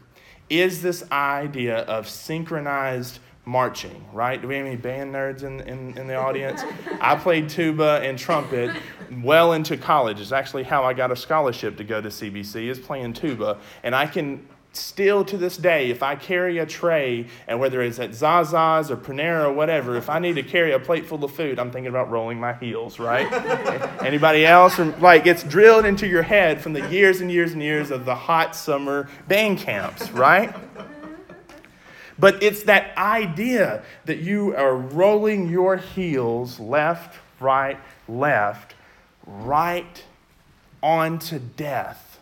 is 0.49 0.81
this 0.81 1.09
idea 1.11 1.79
of 1.83 2.09
synchronized 2.09 3.19
marching, 3.51 4.03
right? 4.13 4.41
Do 4.41 4.47
we 4.47 4.55
have 4.55 4.65
any 4.65 4.77
band 4.77 5.13
nerds 5.13 5.43
in, 5.43 5.59
in, 5.61 5.97
in 5.97 6.07
the 6.07 6.15
audience? 6.15 6.61
I 7.01 7.15
played 7.15 7.49
tuba 7.49 7.99
and 8.01 8.17
trumpet 8.17 8.73
well 9.21 9.51
into 9.51 9.75
college. 9.75 10.21
It's 10.21 10.31
actually 10.31 10.63
how 10.63 10.85
I 10.85 10.93
got 10.93 11.11
a 11.11 11.17
scholarship 11.17 11.75
to 11.77 11.83
go 11.83 11.99
to 11.99 12.07
CBC 12.07 12.69
is 12.69 12.79
playing 12.79 13.11
tuba. 13.11 13.57
And 13.83 13.93
I 13.93 14.07
can 14.07 14.47
still 14.71 15.25
to 15.25 15.37
this 15.37 15.57
day, 15.57 15.89
if 15.89 16.01
I 16.01 16.15
carry 16.15 16.59
a 16.59 16.65
tray, 16.65 17.27
and 17.45 17.59
whether 17.59 17.81
it's 17.81 17.99
at 17.99 18.11
Zaza's 18.11 18.89
or 18.89 18.95
Panera 18.95 19.47
or 19.47 19.51
whatever, 19.51 19.97
if 19.97 20.09
I 20.09 20.19
need 20.19 20.35
to 20.35 20.43
carry 20.43 20.71
a 20.71 20.79
plate 20.79 21.05
full 21.05 21.21
of 21.25 21.31
food, 21.33 21.59
I'm 21.59 21.71
thinking 21.71 21.89
about 21.89 22.09
rolling 22.09 22.39
my 22.39 22.53
heels, 22.53 22.99
right? 22.99 23.29
Anybody 24.01 24.45
else? 24.45 24.79
Like 24.79 25.27
it's 25.27 25.43
drilled 25.43 25.83
into 25.83 26.07
your 26.07 26.23
head 26.23 26.61
from 26.61 26.71
the 26.71 26.89
years 26.89 27.19
and 27.19 27.29
years 27.29 27.51
and 27.51 27.61
years 27.61 27.91
of 27.91 28.05
the 28.05 28.15
hot 28.15 28.55
summer 28.55 29.09
band 29.27 29.57
camps, 29.57 30.09
right? 30.11 30.55
But 32.21 32.43
it's 32.43 32.61
that 32.63 32.95
idea 32.99 33.81
that 34.05 34.19
you 34.19 34.55
are 34.55 34.75
rolling 34.75 35.49
your 35.49 35.77
heels 35.77 36.59
left, 36.59 37.17
right, 37.39 37.79
left, 38.07 38.75
right 39.25 40.03
onto 40.83 41.39
death 41.39 42.19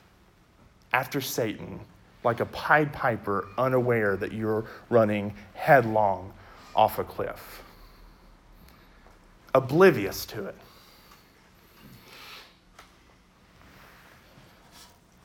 after 0.94 1.20
Satan, 1.20 1.82
like 2.24 2.40
a 2.40 2.46
Pied 2.46 2.94
Piper, 2.94 3.50
unaware 3.58 4.16
that 4.16 4.32
you're 4.32 4.68
running 4.90 5.34
headlong 5.54 6.32
off 6.74 6.98
a 6.98 7.04
cliff, 7.04 7.62
oblivious 9.54 10.26
to 10.28 10.46
it. 10.46 10.56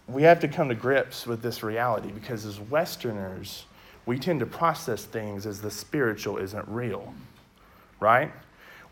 We 0.08 0.24
have 0.24 0.40
to 0.40 0.48
come 0.48 0.68
to 0.68 0.74
grips 0.74 1.28
with 1.28 1.42
this 1.42 1.62
reality 1.62 2.10
because 2.10 2.44
as 2.44 2.58
Westerners, 2.58 3.66
we 4.06 4.18
tend 4.18 4.40
to 4.40 4.46
process 4.46 5.04
things 5.04 5.46
as 5.46 5.60
the 5.60 5.70
spiritual 5.70 6.38
isn't 6.38 6.66
real, 6.68 7.14
right? 8.00 8.30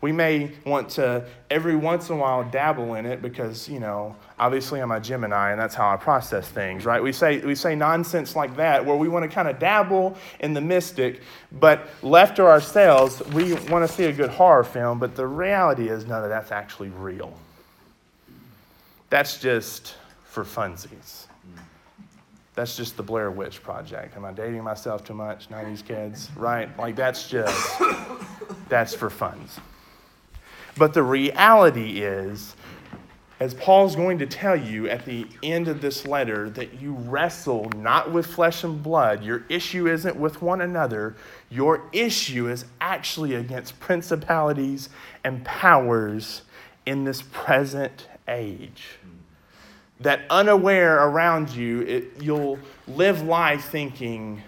We 0.01 0.11
may 0.11 0.51
want 0.65 0.89
to 0.91 1.25
every 1.49 1.77
once 1.77 2.09
in 2.09 2.17
a 2.17 2.19
while 2.19 2.43
dabble 2.43 2.95
in 2.95 3.05
it 3.05 3.21
because, 3.21 3.69
you 3.69 3.79
know, 3.79 4.17
obviously 4.37 4.81
I'm 4.81 4.91
a 4.91 4.99
Gemini 4.99 5.51
and 5.51 5.61
that's 5.61 5.75
how 5.75 5.89
I 5.89 5.95
process 5.95 6.45
things, 6.49 6.83
right? 6.85 7.01
We 7.01 7.13
say, 7.13 7.39
we 7.39 7.55
say 7.55 7.73
nonsense 7.73 8.35
like 8.35 8.57
that 8.57 8.85
where 8.85 8.97
we 8.97 9.07
want 9.07 9.23
to 9.23 9.33
kind 9.33 9.47
of 9.47 9.59
dabble 9.59 10.17
in 10.41 10.53
the 10.53 10.59
mystic, 10.59 11.21
but 11.53 11.87
left 12.01 12.35
to 12.35 12.45
ourselves, 12.45 13.21
we 13.27 13.53
want 13.53 13.87
to 13.87 13.93
see 13.93 14.03
a 14.05 14.11
good 14.11 14.29
horror 14.29 14.65
film, 14.65 14.99
but 14.99 15.15
the 15.15 15.25
reality 15.25 15.87
is 15.87 16.05
none 16.05 16.21
of 16.21 16.29
that's 16.29 16.51
actually 16.51 16.89
real. 16.89 17.31
That's 19.09 19.39
just 19.39 19.95
for 20.25 20.43
funsies. 20.43 21.27
That's 22.55 22.77
just 22.77 22.97
the 22.97 23.03
Blair 23.03 23.31
Witch 23.31 23.63
Project. 23.63 24.15
Am 24.15 24.25
I 24.25 24.31
dating 24.31 24.63
myself 24.63 25.03
too 25.03 25.15
much? 25.15 25.49
90s 25.49 25.83
kids, 25.83 26.29
right? 26.35 26.75
Like, 26.77 26.95
that's 26.95 27.27
just, 27.27 27.81
that's 28.69 28.93
for 28.93 29.09
funds. 29.09 29.59
But 30.77 30.93
the 30.93 31.01
reality 31.01 32.01
is, 32.01 32.55
as 33.39 33.55
Paul's 33.55 33.95
going 33.95 34.19
to 34.19 34.27
tell 34.27 34.55
you 34.55 34.87
at 34.87 35.03
the 35.05 35.27
end 35.41 35.67
of 35.67 35.81
this 35.81 36.05
letter, 36.05 36.49
that 36.51 36.79
you 36.79 36.93
wrestle 36.93 37.69
not 37.75 38.11
with 38.11 38.27
flesh 38.27 38.63
and 38.63 38.81
blood. 38.81 39.23
Your 39.23 39.45
issue 39.49 39.87
isn't 39.87 40.15
with 40.15 40.41
one 40.41 40.61
another. 40.61 41.15
Your 41.49 41.89
issue 41.91 42.47
is 42.47 42.65
actually 42.79 43.33
against 43.33 43.79
principalities 43.79 44.89
and 45.23 45.43
powers 45.43 46.43
in 46.85 47.03
this 47.03 47.23
present 47.23 48.07
age 48.27 48.99
that 49.99 50.21
unaware 50.29 51.07
around 51.07 51.49
you, 51.49 51.81
it, 51.81 52.21
you'll 52.21 52.59
live 52.87 53.21
life 53.21 53.65
thinking, 53.65 54.41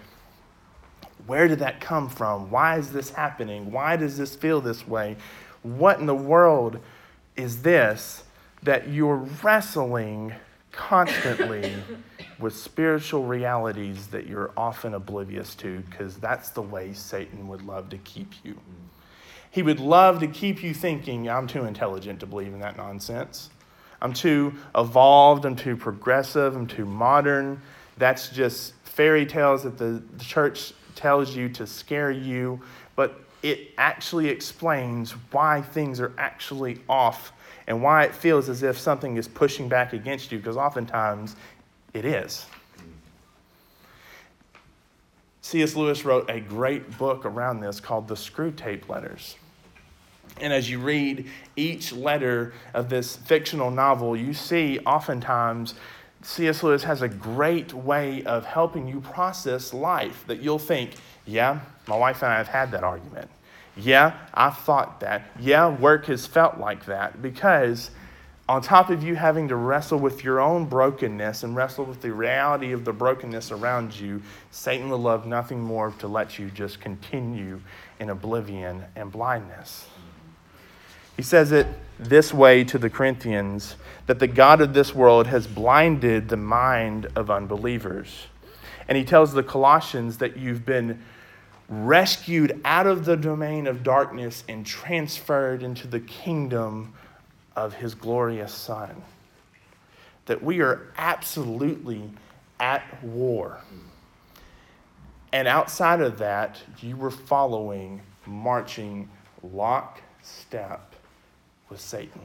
where 1.26 1.48
did 1.48 1.60
that 1.60 1.80
come 1.80 2.08
from? 2.08 2.50
Why 2.50 2.78
is 2.78 2.90
this 2.90 3.10
happening? 3.10 3.72
Why 3.72 3.96
does 3.96 4.16
this 4.16 4.36
feel 4.36 4.60
this 4.60 4.86
way? 4.86 5.16
What 5.62 5.98
in 5.98 6.06
the 6.06 6.14
world 6.14 6.78
is 7.36 7.62
this 7.62 8.24
that 8.62 8.88
you're 8.88 9.16
wrestling 9.42 10.34
constantly 10.72 11.72
with 12.38 12.54
spiritual 12.54 13.24
realities 13.24 14.08
that 14.08 14.26
you're 14.26 14.50
often 14.56 14.94
oblivious 14.94 15.54
to 15.54 15.80
because 15.90 16.16
that's 16.16 16.50
the 16.50 16.62
way 16.62 16.92
Satan 16.92 17.48
would 17.48 17.62
love 17.62 17.88
to 17.90 17.98
keep 17.98 18.32
you. 18.44 18.54
Mm. 18.54 18.86
He 19.50 19.62
would 19.62 19.80
love 19.80 20.20
to 20.20 20.26
keep 20.26 20.62
you 20.62 20.74
thinking, 20.74 21.30
I'm 21.30 21.46
too 21.46 21.64
intelligent 21.64 22.20
to 22.20 22.26
believe 22.26 22.52
in 22.52 22.60
that 22.60 22.76
nonsense. 22.76 23.48
I'm 24.00 24.12
too 24.12 24.54
evolved, 24.76 25.44
I'm 25.44 25.56
too 25.56 25.76
progressive, 25.76 26.54
I'm 26.54 26.66
too 26.66 26.84
modern. 26.84 27.60
That's 27.96 28.28
just 28.28 28.74
fairy 28.84 29.26
tales 29.26 29.62
that 29.64 29.78
the, 29.78 30.02
the 30.16 30.24
church 30.24 30.72
tells 30.94 31.34
you 31.34 31.48
to 31.50 31.66
scare 31.66 32.10
you, 32.10 32.60
but 32.94 33.20
it 33.42 33.70
actually 33.78 34.28
explains 34.28 35.12
why 35.30 35.62
things 35.62 36.00
are 36.00 36.12
actually 36.18 36.80
off 36.88 37.32
and 37.66 37.82
why 37.82 38.04
it 38.04 38.14
feels 38.14 38.48
as 38.48 38.62
if 38.62 38.78
something 38.78 39.16
is 39.16 39.28
pushing 39.28 39.68
back 39.68 39.92
against 39.92 40.32
you, 40.32 40.38
because 40.38 40.56
oftentimes 40.56 41.36
it 41.94 42.04
is. 42.04 42.46
C.S. 45.42 45.76
Lewis 45.76 46.04
wrote 46.04 46.28
a 46.28 46.40
great 46.40 46.98
book 46.98 47.24
around 47.24 47.60
this 47.60 47.78
called 47.78 48.08
The 48.08 48.14
Screwtape 48.14 48.88
Letters. 48.88 49.36
And 50.40 50.52
as 50.52 50.70
you 50.70 50.78
read 50.78 51.30
each 51.56 51.92
letter 51.92 52.52
of 52.74 52.88
this 52.88 53.16
fictional 53.16 53.70
novel, 53.70 54.16
you 54.16 54.34
see 54.34 54.78
oftentimes 54.80 55.74
C.S. 56.22 56.62
Lewis 56.62 56.82
has 56.82 57.02
a 57.02 57.08
great 57.08 57.72
way 57.72 58.24
of 58.24 58.44
helping 58.44 58.88
you 58.88 59.00
process 59.00 59.72
life 59.72 60.24
that 60.26 60.42
you'll 60.42 60.58
think, 60.58 60.94
yeah, 61.24 61.60
my 61.86 61.96
wife 61.96 62.22
and 62.22 62.32
I 62.32 62.38
have 62.38 62.48
had 62.48 62.70
that 62.72 62.82
argument. 62.82 63.30
Yeah, 63.76 64.18
I 64.34 64.50
thought 64.50 65.00
that. 65.00 65.30
Yeah, 65.38 65.68
work 65.68 66.06
has 66.06 66.26
felt 66.26 66.58
like 66.58 66.86
that 66.86 67.22
because 67.22 67.90
on 68.48 68.62
top 68.62 68.90
of 68.90 69.02
you 69.02 69.14
having 69.16 69.48
to 69.48 69.56
wrestle 69.56 69.98
with 69.98 70.24
your 70.24 70.40
own 70.40 70.66
brokenness 70.66 71.42
and 71.42 71.54
wrestle 71.54 71.84
with 71.84 72.00
the 72.00 72.12
reality 72.12 72.72
of 72.72 72.84
the 72.84 72.92
brokenness 72.92 73.50
around 73.50 73.98
you, 73.98 74.22
Satan 74.50 74.88
will 74.88 74.98
love 74.98 75.26
nothing 75.26 75.60
more 75.60 75.90
to 75.98 76.08
let 76.08 76.38
you 76.38 76.50
just 76.50 76.80
continue 76.80 77.60
in 78.00 78.10
oblivion 78.10 78.84
and 78.94 79.10
blindness. 79.10 79.86
He 81.16 81.22
says 81.22 81.50
it 81.50 81.66
this 81.98 82.34
way 82.34 82.62
to 82.64 82.78
the 82.78 82.90
Corinthians 82.90 83.76
that 84.06 84.18
the 84.18 84.26
God 84.26 84.60
of 84.60 84.74
this 84.74 84.94
world 84.94 85.26
has 85.26 85.46
blinded 85.46 86.28
the 86.28 86.36
mind 86.36 87.06
of 87.16 87.30
unbelievers. 87.30 88.26
And 88.86 88.96
he 88.98 89.04
tells 89.04 89.32
the 89.32 89.42
Colossians 89.42 90.18
that 90.18 90.36
you've 90.36 90.66
been 90.66 91.02
rescued 91.68 92.60
out 92.64 92.86
of 92.86 93.04
the 93.04 93.16
domain 93.16 93.66
of 93.66 93.82
darkness 93.82 94.44
and 94.48 94.64
transferred 94.64 95.62
into 95.62 95.88
the 95.88 96.00
kingdom 96.00 96.92
of 97.56 97.74
his 97.74 97.94
glorious 97.94 98.52
Son. 98.52 99.02
That 100.26 100.42
we 100.42 100.60
are 100.60 100.92
absolutely 100.98 102.10
at 102.60 103.02
war. 103.02 103.60
And 105.32 105.48
outside 105.48 106.00
of 106.00 106.18
that, 106.18 106.60
you 106.80 106.96
were 106.96 107.10
following, 107.10 108.02
marching 108.26 109.08
lockstep 109.42 110.95
with 111.68 111.80
Satan. 111.80 112.20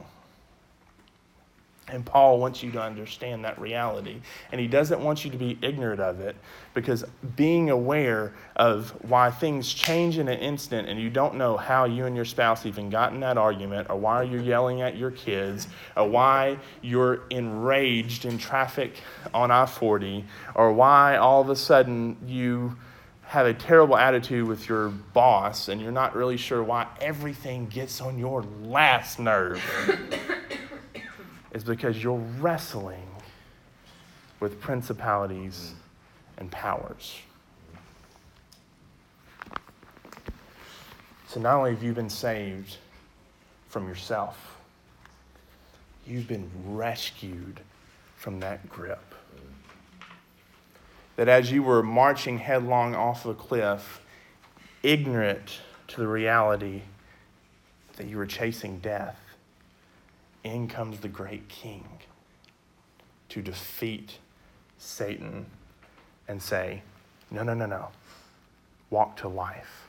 And 1.88 2.06
Paul 2.06 2.38
wants 2.38 2.62
you 2.62 2.70
to 2.72 2.80
understand 2.80 3.44
that 3.44 3.60
reality. 3.60 4.20
And 4.50 4.60
he 4.60 4.68
doesn't 4.68 5.00
want 5.00 5.24
you 5.24 5.30
to 5.30 5.36
be 5.36 5.58
ignorant 5.60 6.00
of 6.00 6.20
it 6.20 6.36
because 6.74 7.04
being 7.36 7.70
aware 7.70 8.32
of 8.56 8.90
why 9.08 9.30
things 9.30 9.72
change 9.72 10.16
in 10.16 10.28
an 10.28 10.38
instant 10.38 10.88
and 10.88 10.98
you 10.98 11.10
don't 11.10 11.34
know 11.34 11.56
how 11.56 11.84
you 11.84 12.06
and 12.06 12.14
your 12.14 12.24
spouse 12.24 12.66
even 12.66 12.88
got 12.88 13.12
in 13.12 13.20
that 13.20 13.36
argument 13.36 13.88
or 13.90 13.96
why 13.96 14.22
you're 14.22 14.40
yelling 14.40 14.80
at 14.80 14.96
your 14.96 15.10
kids 15.10 15.68
or 15.96 16.08
why 16.08 16.56
you're 16.80 17.22
enraged 17.30 18.24
in 18.24 18.38
traffic 18.38 18.94
on 19.34 19.50
I 19.50 19.66
40 19.66 20.24
or 20.54 20.72
why 20.72 21.16
all 21.16 21.42
of 21.42 21.50
a 21.50 21.56
sudden 21.56 22.16
you 22.26 22.76
have 23.32 23.46
a 23.46 23.54
terrible 23.54 23.96
attitude 23.96 24.46
with 24.46 24.68
your 24.68 24.90
boss 24.90 25.68
and 25.68 25.80
you're 25.80 25.90
not 25.90 26.14
really 26.14 26.36
sure 26.36 26.62
why 26.62 26.86
everything 27.00 27.66
gets 27.68 27.98
on 28.02 28.18
your 28.18 28.44
last 28.64 29.18
nerve 29.18 29.58
is 31.52 31.64
because 31.64 32.02
you're 32.02 32.20
wrestling 32.40 33.08
with 34.40 34.60
principalities 34.60 35.72
and 36.36 36.50
powers. 36.50 37.20
So 41.26 41.40
not 41.40 41.56
only 41.56 41.70
have 41.70 41.82
you 41.82 41.94
been 41.94 42.10
saved 42.10 42.76
from 43.70 43.88
yourself, 43.88 44.58
you've 46.06 46.28
been 46.28 46.50
rescued 46.66 47.60
from 48.18 48.40
that 48.40 48.68
grip. 48.68 49.11
That 51.22 51.28
as 51.28 51.52
you 51.52 51.62
were 51.62 51.84
marching 51.84 52.38
headlong 52.38 52.96
off 52.96 53.24
a 53.26 53.32
cliff, 53.32 54.02
ignorant 54.82 55.60
to 55.86 56.00
the 56.00 56.08
reality 56.08 56.82
that 57.96 58.08
you 58.08 58.16
were 58.16 58.26
chasing 58.26 58.80
death, 58.80 59.20
in 60.42 60.66
comes 60.66 60.98
the 60.98 61.06
great 61.06 61.48
king 61.48 61.86
to 63.28 63.40
defeat 63.40 64.18
Satan 64.78 65.46
and 66.26 66.42
say, 66.42 66.82
No, 67.30 67.44
no, 67.44 67.54
no, 67.54 67.66
no. 67.66 67.90
Walk 68.90 69.16
to 69.18 69.28
life. 69.28 69.86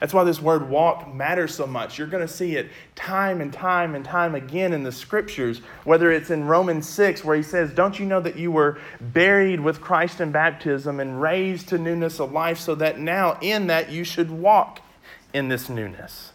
That's 0.00 0.12
why 0.12 0.24
this 0.24 0.40
word 0.40 0.68
walk 0.68 1.12
matters 1.12 1.54
so 1.54 1.66
much. 1.66 1.98
You're 1.98 2.06
going 2.06 2.26
to 2.26 2.32
see 2.32 2.56
it 2.56 2.70
time 2.94 3.40
and 3.40 3.52
time 3.52 3.94
and 3.94 4.04
time 4.04 4.34
again 4.34 4.72
in 4.72 4.82
the 4.82 4.92
scriptures, 4.92 5.60
whether 5.84 6.10
it's 6.10 6.30
in 6.30 6.46
Romans 6.46 6.88
6, 6.88 7.24
where 7.24 7.36
he 7.36 7.42
says, 7.42 7.72
Don't 7.72 7.98
you 7.98 8.06
know 8.06 8.20
that 8.20 8.36
you 8.36 8.50
were 8.52 8.78
buried 9.00 9.60
with 9.60 9.80
Christ 9.80 10.20
in 10.20 10.32
baptism 10.32 11.00
and 11.00 11.20
raised 11.20 11.68
to 11.68 11.78
newness 11.78 12.20
of 12.20 12.32
life, 12.32 12.58
so 12.58 12.74
that 12.74 12.98
now 12.98 13.38
in 13.40 13.68
that 13.68 13.90
you 13.90 14.04
should 14.04 14.30
walk 14.30 14.80
in 15.32 15.48
this 15.48 15.68
newness? 15.68 16.32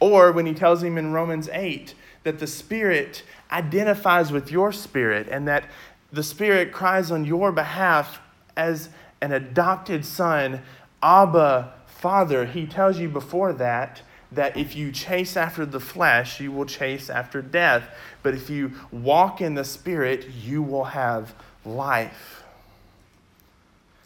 Or 0.00 0.32
when 0.32 0.46
he 0.46 0.54
tells 0.54 0.82
him 0.82 0.98
in 0.98 1.12
Romans 1.12 1.48
8, 1.52 1.94
that 2.24 2.38
the 2.38 2.46
Spirit 2.46 3.22
identifies 3.50 4.32
with 4.32 4.50
your 4.50 4.72
spirit 4.72 5.28
and 5.28 5.48
that 5.48 5.64
the 6.12 6.22
Spirit 6.22 6.72
cries 6.72 7.10
on 7.10 7.24
your 7.24 7.52
behalf 7.52 8.20
as 8.56 8.88
an 9.20 9.32
adopted 9.32 10.04
son, 10.04 10.62
Abba, 11.02 11.72
Father. 12.00 12.46
He 12.46 12.66
tells 12.66 12.98
you 12.98 13.10
before 13.10 13.52
that 13.52 14.00
that 14.32 14.56
if 14.56 14.74
you 14.74 14.90
chase 14.90 15.36
after 15.36 15.66
the 15.66 15.80
flesh, 15.80 16.40
you 16.40 16.50
will 16.50 16.64
chase 16.64 17.10
after 17.10 17.42
death. 17.42 17.84
But 18.22 18.32
if 18.32 18.48
you 18.48 18.72
walk 18.90 19.40
in 19.40 19.54
the 19.54 19.64
Spirit, 19.64 20.28
you 20.30 20.62
will 20.62 20.84
have 20.84 21.34
life. 21.64 22.42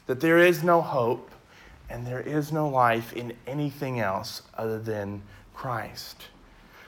That 0.06 0.20
there 0.20 0.38
is 0.38 0.64
no 0.64 0.80
hope 0.80 1.30
and 1.88 2.06
there 2.06 2.20
is 2.20 2.50
no 2.50 2.68
life 2.68 3.12
in 3.12 3.34
anything 3.46 4.00
else 4.00 4.42
other 4.56 4.80
than 4.80 5.22
Christ. 5.54 6.24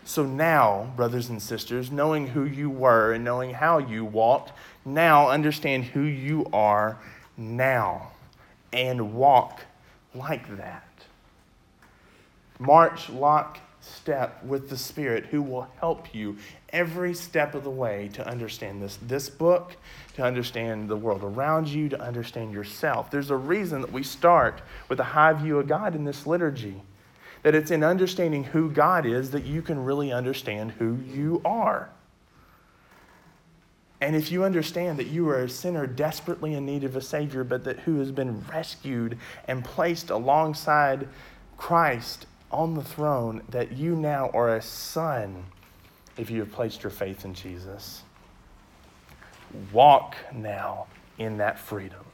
So 0.04 0.24
now, 0.24 0.92
brothers 0.96 1.28
and 1.28 1.40
sisters, 1.40 1.90
knowing 1.90 2.28
who 2.28 2.44
you 2.44 2.68
were 2.68 3.12
and 3.12 3.24
knowing 3.24 3.54
how 3.54 3.78
you 3.78 4.04
walked, 4.04 4.52
now 4.84 5.28
understand 5.28 5.84
who 5.84 6.02
you 6.02 6.46
are 6.52 6.98
now 7.36 8.12
and 8.72 9.14
walk 9.14 9.62
like 10.14 10.56
that. 10.56 10.84
March 12.58 13.08
lock 13.10 13.58
step 13.80 14.42
with 14.44 14.68
the 14.68 14.76
Spirit 14.76 15.26
who 15.26 15.42
will 15.42 15.68
help 15.78 16.14
you 16.14 16.36
every 16.70 17.14
step 17.14 17.54
of 17.54 17.64
the 17.64 17.70
way 17.70 18.08
to 18.12 18.26
understand 18.26 18.82
this, 18.82 18.98
this 19.02 19.30
book, 19.30 19.76
to 20.14 20.22
understand 20.22 20.88
the 20.88 20.96
world 20.96 21.22
around 21.22 21.68
you, 21.68 21.88
to 21.88 22.00
understand 22.00 22.52
yourself. 22.52 23.10
There's 23.10 23.30
a 23.30 23.36
reason 23.36 23.80
that 23.82 23.92
we 23.92 24.02
start 24.02 24.60
with 24.88 24.98
a 24.98 25.04
high 25.04 25.32
view 25.32 25.58
of 25.58 25.68
God 25.68 25.94
in 25.94 26.04
this 26.04 26.26
liturgy 26.26 26.82
that 27.42 27.54
it's 27.54 27.70
in 27.70 27.84
understanding 27.84 28.42
who 28.42 28.70
God 28.70 29.06
is 29.06 29.30
that 29.30 29.44
you 29.44 29.62
can 29.62 29.84
really 29.84 30.12
understand 30.12 30.72
who 30.72 30.98
you 31.06 31.40
are. 31.44 31.90
And 34.00 34.16
if 34.16 34.30
you 34.30 34.44
understand 34.44 34.98
that 34.98 35.06
you 35.06 35.28
are 35.28 35.42
a 35.42 35.48
sinner 35.48 35.86
desperately 35.86 36.54
in 36.54 36.66
need 36.66 36.84
of 36.84 36.96
a 36.96 37.00
Savior, 37.00 37.44
but 37.44 37.64
that 37.64 37.80
who 37.80 37.98
has 38.00 38.10
been 38.10 38.44
rescued 38.52 39.16
and 39.46 39.64
placed 39.64 40.10
alongside 40.10 41.08
Christ 41.56 42.26
on 42.56 42.74
the 42.74 42.82
throne, 42.82 43.42
that 43.50 43.72
you 43.72 43.94
now 43.94 44.30
are 44.30 44.56
a 44.56 44.62
son 44.62 45.44
if 46.16 46.30
you 46.30 46.40
have 46.40 46.50
placed 46.50 46.82
your 46.82 46.90
faith 46.90 47.26
in 47.26 47.34
Jesus. 47.34 48.02
Walk 49.72 50.16
now 50.32 50.86
in 51.18 51.36
that 51.36 51.58
freedom. 51.58 52.04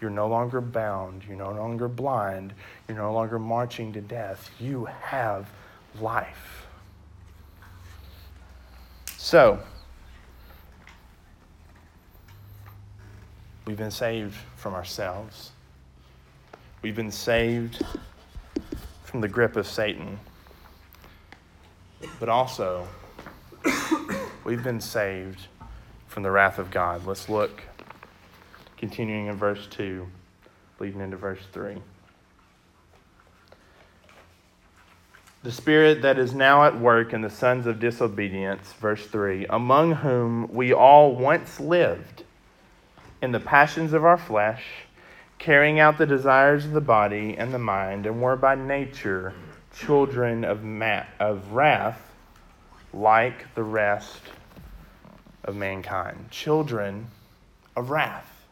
You're 0.00 0.10
no 0.10 0.26
longer 0.26 0.60
bound. 0.60 1.22
You're 1.26 1.36
no 1.36 1.52
longer 1.52 1.86
blind. 1.86 2.52
You're 2.88 2.98
no 2.98 3.12
longer 3.12 3.38
marching 3.38 3.92
to 3.92 4.00
death. 4.00 4.50
You 4.58 4.86
have 4.86 5.48
life. 6.00 6.66
So, 9.16 9.60
we've 13.66 13.76
been 13.76 13.92
saved 13.92 14.34
from 14.56 14.74
ourselves. 14.74 15.52
We've 16.82 16.96
been 16.96 17.12
saved 17.12 17.82
from 19.14 19.20
the 19.20 19.28
grip 19.28 19.54
of 19.54 19.64
Satan. 19.64 20.18
But 22.18 22.28
also, 22.28 22.88
we've 24.42 24.64
been 24.64 24.80
saved 24.80 25.46
from 26.08 26.24
the 26.24 26.32
wrath 26.32 26.58
of 26.58 26.72
God. 26.72 27.06
Let's 27.06 27.28
look 27.28 27.62
continuing 28.76 29.28
in 29.28 29.36
verse 29.36 29.68
2, 29.70 30.04
leading 30.80 31.00
into 31.00 31.16
verse 31.16 31.38
3. 31.52 31.76
The 35.44 35.52
spirit 35.52 36.02
that 36.02 36.18
is 36.18 36.34
now 36.34 36.64
at 36.64 36.80
work 36.80 37.12
in 37.12 37.22
the 37.22 37.30
sons 37.30 37.68
of 37.68 37.78
disobedience, 37.78 38.72
verse 38.72 39.06
3, 39.06 39.46
among 39.46 39.92
whom 39.92 40.52
we 40.52 40.72
all 40.72 41.14
once 41.14 41.60
lived 41.60 42.24
in 43.22 43.30
the 43.30 43.38
passions 43.38 43.92
of 43.92 44.04
our 44.04 44.18
flesh, 44.18 44.64
carrying 45.44 45.78
out 45.78 45.98
the 45.98 46.06
desires 46.06 46.64
of 46.64 46.72
the 46.72 46.80
body 46.80 47.36
and 47.36 47.52
the 47.52 47.58
mind, 47.58 48.06
and 48.06 48.22
were 48.22 48.34
by 48.34 48.54
nature 48.54 49.34
children 49.76 50.42
of, 50.42 50.64
ma- 50.64 51.04
of 51.20 51.52
wrath 51.52 52.00
like 52.94 53.54
the 53.54 53.62
rest 53.62 54.22
of 55.44 55.54
mankind. 55.54 56.30
Children 56.30 57.06
of 57.76 57.90
wrath. 57.90 58.46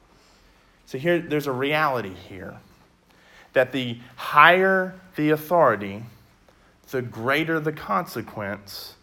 So 0.85 0.99
here, 0.99 1.19
there's 1.19 1.47
a 1.47 1.53
reality 1.53 2.13
here 2.13 2.59
that 3.55 3.73
the 3.73 3.99
higher 4.17 4.95
the 5.17 5.31
authority, 5.31 6.03
the 6.91 7.01
greater 7.01 7.59
the 7.59 7.73
consequence 7.73 8.97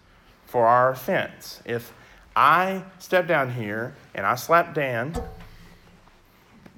for 0.46 0.68
our 0.68 0.92
offense. 0.92 1.64
If 1.66 1.92
I 2.36 2.84
step 3.00 3.28
down 3.28 3.54
here 3.54 3.96
and 4.14 4.28
I 4.28 4.36
slap 4.36 4.76
Dan, 4.76 5.20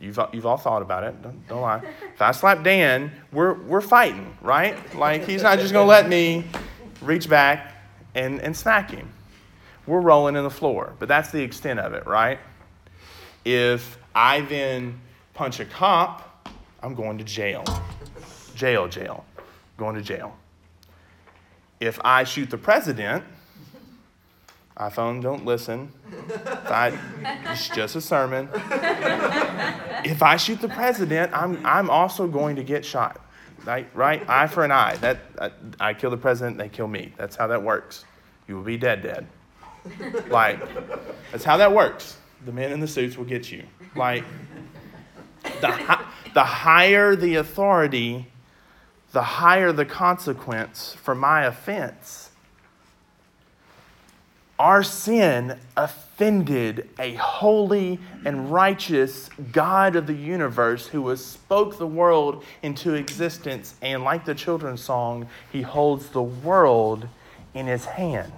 you've, 0.02 0.20
you've 0.34 0.46
all 0.46 0.58
thought 0.58 0.82
about 0.82 1.04
it, 1.04 1.22
don't, 1.22 1.48
don't 1.48 1.62
lie. 1.62 1.82
If 2.14 2.22
I 2.22 2.32
slap 2.32 2.64
Dan, 2.64 3.12
we're, 3.32 3.54
we're 3.54 3.82
fighting, 3.82 4.36
right? 4.42 4.76
Like, 4.96 5.26
he's 5.26 5.44
not 5.44 5.60
just 5.60 5.74
going 5.74 5.86
to 5.86 5.90
let 5.90 6.10
me 6.10 6.46
reach 7.02 7.30
back 7.30 7.76
and, 8.16 8.42
and 8.42 8.56
smack 8.56 8.92
him. 8.92 9.10
We're 9.88 10.02
rolling 10.02 10.36
in 10.36 10.44
the 10.44 10.50
floor, 10.50 10.94
but 11.00 11.08
that's 11.08 11.32
the 11.32 11.42
extent 11.42 11.80
of 11.80 11.94
it, 11.94 12.06
right? 12.06 12.40
If 13.46 13.98
I 14.14 14.42
then 14.42 15.00
punch 15.34 15.60
a 15.60 15.66
cop, 15.66 16.50
I'm 16.84 16.96
going 16.96 17.18
to 17.18 17.24
jail. 17.24 17.64
Jail, 18.56 18.88
jail. 18.88 19.26
Going 19.78 19.96
to 19.96 20.02
jail. 20.02 20.36
If 21.80 22.00
I 22.04 22.24
shoot 22.24 22.50
the 22.50 22.58
president, 22.58 23.24
iPhone, 24.78 25.22
don't 25.22 25.46
listen. 25.46 25.92
I, 26.66 26.98
it's 27.52 27.70
just 27.70 27.96
a 27.96 28.02
sermon. 28.02 28.50
If 30.04 30.24
I 30.24 30.38
shoot 30.38 30.62
the 30.62 30.70
president, 30.70 31.32
I'm, 31.34 31.64
I'm 31.66 31.90
also 31.90 32.28
going 32.28 32.56
to 32.56 32.64
get 32.64 32.86
shot. 32.86 33.22
Right? 33.66 33.88
Right? 33.94 34.28
Eye 34.28 34.48
for 34.48 34.64
an 34.64 34.72
eye. 34.72 34.96
That 34.98 35.20
I, 35.40 35.52
I 35.80 35.94
kill 35.94 36.10
the 36.10 36.18
president, 36.18 36.58
they 36.58 36.70
kill 36.70 36.88
me. 36.88 37.14
That's 37.18 37.36
how 37.36 37.48
that 37.48 37.62
works. 37.62 38.06
You 38.48 38.56
will 38.56 38.64
be 38.64 38.78
dead, 38.78 39.04
dead. 39.04 39.28
Like, 40.30 40.60
that's 41.32 41.44
how 41.44 41.58
that 41.58 41.72
works. 41.72 42.18
The 42.46 42.52
men 42.52 42.72
in 42.72 42.80
the 42.80 42.88
suits 42.88 43.18
will 43.18 43.26
get 43.26 43.52
you. 43.52 43.64
Like, 43.96 44.24
the, 45.44 46.00
the 46.34 46.44
higher 46.44 47.16
the 47.16 47.36
authority, 47.36 48.28
the 49.12 49.22
higher 49.22 49.72
the 49.72 49.86
consequence 49.86 50.94
for 50.94 51.14
my 51.14 51.46
offense. 51.46 52.31
Our 54.62 54.84
sin 54.84 55.58
offended 55.76 56.88
a 57.00 57.16
holy 57.16 57.98
and 58.24 58.54
righteous 58.54 59.28
God 59.52 59.96
of 59.96 60.06
the 60.06 60.14
universe 60.14 60.86
who 60.86 61.08
has 61.08 61.26
spoke 61.26 61.80
the 61.80 61.88
world 61.88 62.46
into 62.62 62.94
existence 62.94 63.74
and 63.82 64.04
like 64.04 64.24
the 64.24 64.36
children's 64.36 64.82
song, 64.84 65.28
he 65.52 65.64
holds 65.64 66.10
the 66.10 66.22
world 66.22 67.08
in 67.56 67.66
his 67.66 67.86
hand. 67.86 68.32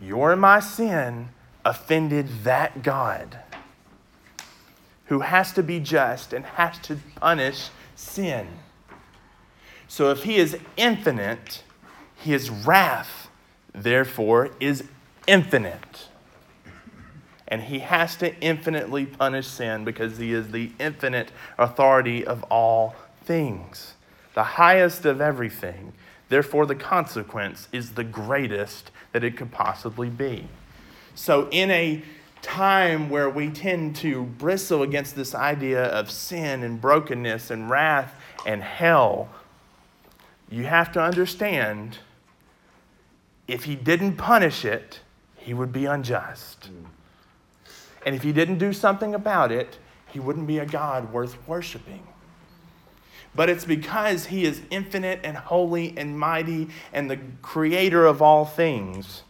Your 0.00 0.30
and 0.30 0.40
my 0.40 0.60
sin 0.60 1.30
offended 1.64 2.28
that 2.44 2.84
God 2.84 3.40
who 5.06 5.18
has 5.18 5.50
to 5.54 5.64
be 5.64 5.80
just 5.80 6.32
and 6.32 6.44
has 6.44 6.78
to 6.82 6.98
punish 7.16 7.70
sin. 7.96 8.46
So 9.88 10.12
if 10.12 10.22
he 10.22 10.36
is 10.36 10.56
infinite, 10.76 11.64
his 12.14 12.50
wrath, 12.50 13.27
therefore, 13.72 14.50
is 14.60 14.84
infinite. 15.26 16.08
And 17.46 17.62
he 17.62 17.78
has 17.78 18.16
to 18.16 18.38
infinitely 18.40 19.06
punish 19.06 19.46
sin 19.46 19.84
because 19.84 20.18
he 20.18 20.32
is 20.32 20.50
the 20.50 20.70
infinite 20.78 21.30
authority 21.56 22.26
of 22.26 22.42
all 22.44 22.94
things, 23.24 23.94
the 24.34 24.42
highest 24.42 25.06
of 25.06 25.20
everything. 25.20 25.92
Therefore, 26.28 26.66
the 26.66 26.74
consequence 26.74 27.68
is 27.72 27.92
the 27.92 28.04
greatest 28.04 28.90
that 29.12 29.24
it 29.24 29.36
could 29.36 29.50
possibly 29.50 30.10
be. 30.10 30.46
So, 31.14 31.48
in 31.50 31.70
a 31.70 32.02
time 32.42 33.10
where 33.10 33.28
we 33.28 33.48
tend 33.50 33.96
to 33.96 34.24
bristle 34.24 34.82
against 34.82 35.16
this 35.16 35.34
idea 35.34 35.84
of 35.84 36.10
sin 36.10 36.62
and 36.62 36.80
brokenness 36.80 37.50
and 37.50 37.68
wrath 37.68 38.14
and 38.46 38.62
hell, 38.62 39.28
you 40.50 40.64
have 40.64 40.92
to 40.92 41.00
understand 41.00 41.98
if 43.48 43.64
he 43.64 43.74
didn't 43.74 44.16
punish 44.16 44.64
it, 44.64 45.00
he 45.36 45.54
would 45.54 45.72
be 45.72 45.86
unjust. 45.86 46.70
Mm. 46.70 46.84
And 48.06 48.14
if 48.14 48.22
he 48.22 48.32
didn't 48.32 48.58
do 48.58 48.72
something 48.72 49.14
about 49.14 49.50
it, 49.50 49.78
he 50.06 50.20
wouldn't 50.20 50.46
be 50.46 50.58
a 50.58 50.66
God 50.66 51.12
worth 51.12 51.36
worshiping. 51.48 52.06
But 53.34 53.48
it's 53.48 53.64
because 53.64 54.26
he 54.26 54.44
is 54.44 54.62
infinite 54.70 55.20
and 55.22 55.36
holy 55.36 55.96
and 55.96 56.18
mighty 56.18 56.68
and 56.92 57.10
the 57.10 57.18
creator 57.42 58.06
of 58.06 58.22
all 58.22 58.44
things 58.44 59.22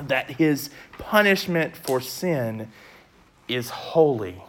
that 0.00 0.30
his 0.30 0.70
punishment 0.98 1.76
for 1.76 2.00
sin 2.00 2.70
is 3.48 3.70
holy 3.70 4.42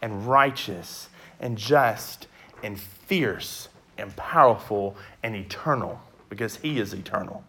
and 0.00 0.26
righteous 0.26 1.08
and 1.40 1.58
just 1.58 2.26
and 2.62 2.78
fierce 2.78 3.68
and 3.98 4.14
powerful 4.16 4.96
and 5.22 5.36
eternal 5.36 6.00
because 6.28 6.56
he 6.56 6.78
is 6.78 6.92
eternal. 6.92 7.44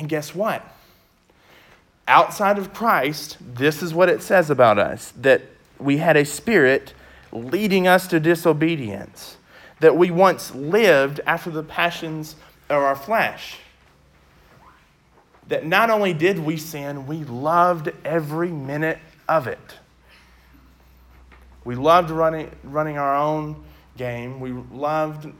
And 0.00 0.08
guess 0.08 0.34
what? 0.34 0.64
Outside 2.08 2.56
of 2.58 2.72
Christ, 2.72 3.36
this 3.38 3.82
is 3.82 3.92
what 3.92 4.08
it 4.08 4.22
says 4.22 4.48
about 4.48 4.78
us 4.78 5.12
that 5.18 5.42
we 5.78 5.98
had 5.98 6.16
a 6.16 6.24
spirit 6.24 6.94
leading 7.32 7.86
us 7.86 8.06
to 8.08 8.18
disobedience, 8.18 9.36
that 9.80 9.94
we 9.94 10.10
once 10.10 10.54
lived 10.54 11.20
after 11.26 11.50
the 11.50 11.62
passions 11.62 12.34
of 12.70 12.82
our 12.82 12.96
flesh. 12.96 13.58
That 15.48 15.66
not 15.66 15.90
only 15.90 16.14
did 16.14 16.38
we 16.38 16.56
sin, 16.56 17.06
we 17.06 17.18
loved 17.24 17.92
every 18.02 18.48
minute 18.48 18.98
of 19.28 19.46
it. 19.46 19.74
We 21.62 21.74
loved 21.74 22.10
running, 22.10 22.50
running 22.64 22.96
our 22.96 23.14
own 23.14 23.62
game. 23.98 24.40
We 24.40 24.52
loved 24.52 25.30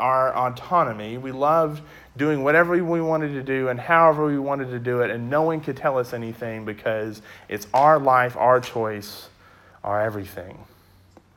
our 0.00 0.34
autonomy. 0.34 1.18
We 1.18 1.30
loved 1.30 1.82
doing 2.16 2.42
whatever 2.42 2.82
we 2.82 3.00
wanted 3.00 3.34
to 3.34 3.42
do 3.42 3.68
and 3.68 3.78
however 3.78 4.26
we 4.26 4.38
wanted 4.38 4.70
to 4.70 4.78
do 4.78 5.00
it, 5.02 5.10
and 5.10 5.30
no 5.30 5.42
one 5.42 5.60
could 5.60 5.76
tell 5.76 5.98
us 5.98 6.12
anything 6.12 6.64
because 6.64 7.22
it's 7.48 7.66
our 7.72 7.98
life, 7.98 8.36
our 8.36 8.60
choice, 8.60 9.28
our 9.84 10.00
everything. 10.00 10.58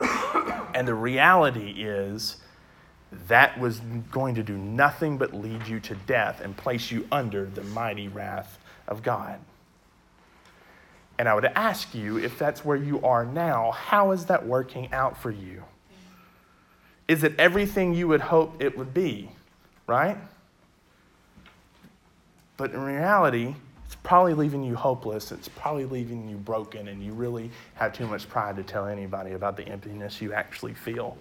and 0.74 0.88
the 0.88 0.94
reality 0.94 1.74
is 1.78 2.38
that 3.28 3.58
was 3.60 3.80
going 4.10 4.34
to 4.34 4.42
do 4.42 4.56
nothing 4.56 5.18
but 5.18 5.32
lead 5.32 5.66
you 5.68 5.78
to 5.80 5.94
death 5.94 6.40
and 6.40 6.56
place 6.56 6.90
you 6.90 7.06
under 7.12 7.44
the 7.44 7.62
mighty 7.62 8.08
wrath 8.08 8.58
of 8.88 9.02
God. 9.02 9.38
And 11.18 11.28
I 11.28 11.34
would 11.34 11.44
ask 11.44 11.94
you 11.94 12.18
if 12.18 12.38
that's 12.38 12.64
where 12.64 12.76
you 12.76 13.00
are 13.02 13.24
now, 13.24 13.70
how 13.70 14.10
is 14.10 14.26
that 14.26 14.46
working 14.46 14.92
out 14.92 15.16
for 15.16 15.30
you? 15.30 15.62
Is 17.06 17.22
it 17.22 17.34
everything 17.38 17.94
you 17.94 18.08
would 18.08 18.22
hope 18.22 18.62
it 18.62 18.76
would 18.78 18.94
be, 18.94 19.30
right? 19.86 20.16
But 22.56 22.72
in 22.72 22.80
reality, 22.80 23.54
it's 23.84 23.96
probably 23.96 24.34
leaving 24.34 24.62
you 24.62 24.74
hopeless. 24.74 25.32
It's 25.32 25.48
probably 25.48 25.84
leaving 25.84 26.28
you 26.28 26.36
broken, 26.36 26.88
and 26.88 27.02
you 27.02 27.12
really 27.12 27.50
have 27.74 27.92
too 27.92 28.06
much 28.06 28.28
pride 28.28 28.56
to 28.56 28.62
tell 28.62 28.86
anybody 28.86 29.32
about 29.32 29.56
the 29.56 29.66
emptiness 29.66 30.22
you 30.22 30.32
actually 30.32 30.74
feel. 30.74 31.16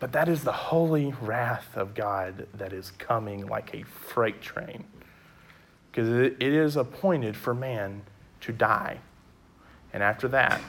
But 0.00 0.12
that 0.12 0.28
is 0.28 0.42
the 0.42 0.52
holy 0.52 1.14
wrath 1.20 1.76
of 1.76 1.94
God 1.94 2.48
that 2.54 2.72
is 2.72 2.90
coming 2.92 3.46
like 3.46 3.74
a 3.74 3.82
freight 3.84 4.40
train. 4.40 4.84
Because 5.90 6.08
it 6.08 6.42
is 6.42 6.76
appointed 6.76 7.36
for 7.36 7.54
man 7.54 8.02
to 8.40 8.52
die. 8.52 8.98
And 9.92 10.02
after 10.02 10.26
that, 10.28 10.62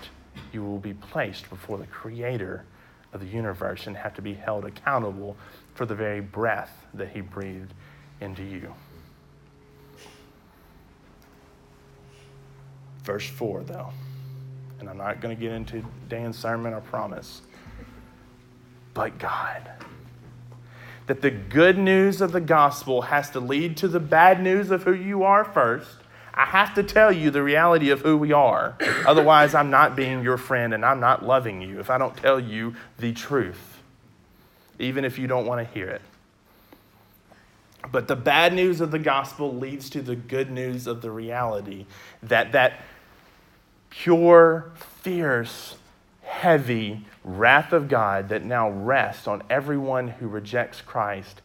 you 0.54 0.64
will 0.64 0.80
be 0.80 0.94
placed 0.94 1.50
before 1.50 1.78
the 1.78 1.88
creator 1.88 2.66
of 3.12 3.20
the 3.20 3.28
universe 3.28 3.88
and 3.88 3.96
have 3.96 4.14
to 4.16 4.22
be 4.22 4.34
held 4.34 4.66
accountable 4.66 5.36
for 5.76 5.86
the 5.86 5.96
very 5.96 6.22
breath 6.22 6.86
that 6.94 7.10
he 7.10 7.22
breathed 7.22 7.74
into 8.22 8.44
you. 8.44 8.74
Verse 13.04 13.28
4, 13.28 13.64
though. 13.64 13.90
And 14.80 14.90
I'm 14.90 14.98
not 14.98 15.22
going 15.22 15.36
to 15.36 15.40
get 15.40 15.52
into 15.52 15.86
Dan's 16.10 16.38
sermon, 16.38 16.74
I 16.74 16.80
promise 16.80 17.42
but 18.94 19.18
God. 19.18 19.70
That 21.08 21.22
the 21.22 21.32
good 21.32 21.78
news 21.78 22.22
of 22.22 22.32
the 22.32 22.42
gospel 22.42 23.04
has 23.04 23.30
to 23.32 23.40
lead 23.40 23.78
to 23.78 23.88
the 23.88 24.00
bad 24.00 24.42
news 24.42 24.72
of 24.72 24.84
who 24.84 24.94
you 24.94 25.24
are 25.24 25.44
first. 25.44 25.98
I 26.34 26.46
have 26.46 26.74
to 26.76 26.84
tell 26.84 27.12
you 27.12 27.30
the 27.30 27.44
reality 27.44 27.90
of 27.92 28.02
who 28.02 28.18
we 28.18 28.32
are. 28.32 28.76
Otherwise, 29.06 29.54
I'm 29.54 29.70
not 29.70 29.96
being 29.96 30.24
your 30.24 30.38
friend 30.38 30.74
and 30.74 30.84
I'm 30.84 31.00
not 31.00 31.24
loving 31.24 31.62
you 31.62 31.80
if 31.80 31.90
I 31.90 31.98
don't 31.98 32.16
tell 32.18 32.40
you 32.40 32.76
the 32.98 33.14
truth, 33.14 33.80
even 34.80 35.06
if 35.06 35.20
you 35.20 35.28
don't 35.28 35.46
want 35.46 35.68
to 35.68 35.74
hear 35.74 35.90
it. 35.90 36.02
But 37.92 38.08
the 38.08 38.16
bad 38.16 38.54
news 38.54 38.82
of 38.82 38.92
the 38.92 39.00
gospel 39.00 39.54
leads 39.54 39.90
to 39.92 40.02
the 40.02 40.16
good 40.16 40.50
news 40.50 40.88
of 40.88 41.02
the 41.02 41.12
reality 41.12 41.86
that 42.24 42.54
that 42.54 42.82
pure, 43.90 44.72
fierce, 45.02 45.76
heavy 46.24 47.06
wrath 47.24 47.74
of 47.74 47.88
God 47.88 48.30
that 48.30 48.44
now 48.44 48.70
rests 48.70 49.28
on 49.28 49.44
everyone 49.50 50.08
who 50.08 50.28
rejects 50.28 50.82
Christ 50.82 51.42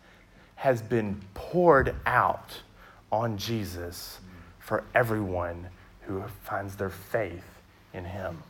has 0.57 0.81
been 0.81 1.21
poured 1.35 1.95
out 2.07 2.63
on 3.13 3.37
Jesus 3.37 4.21
for 4.69 4.85
everyone 4.95 5.67
who 6.03 6.23
finds 6.45 6.77
their 6.77 6.91
faith 6.91 7.47
in 7.95 8.05
him. 8.05 8.43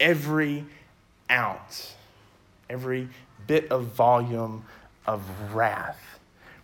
Every 0.00 0.64
ounce, 1.30 1.94
every 2.70 3.10
bit 3.46 3.70
of 3.70 3.84
volume 3.88 4.64
of 5.06 5.22
wrath 5.54 6.18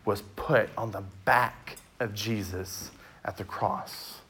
was 0.07 0.23
put 0.35 0.71
on 0.79 0.93
the 0.93 1.05
back 1.27 1.77
of 2.01 2.15
Jesus 2.15 2.91
at 3.23 3.37
the 3.37 3.45
cross. 3.45 4.23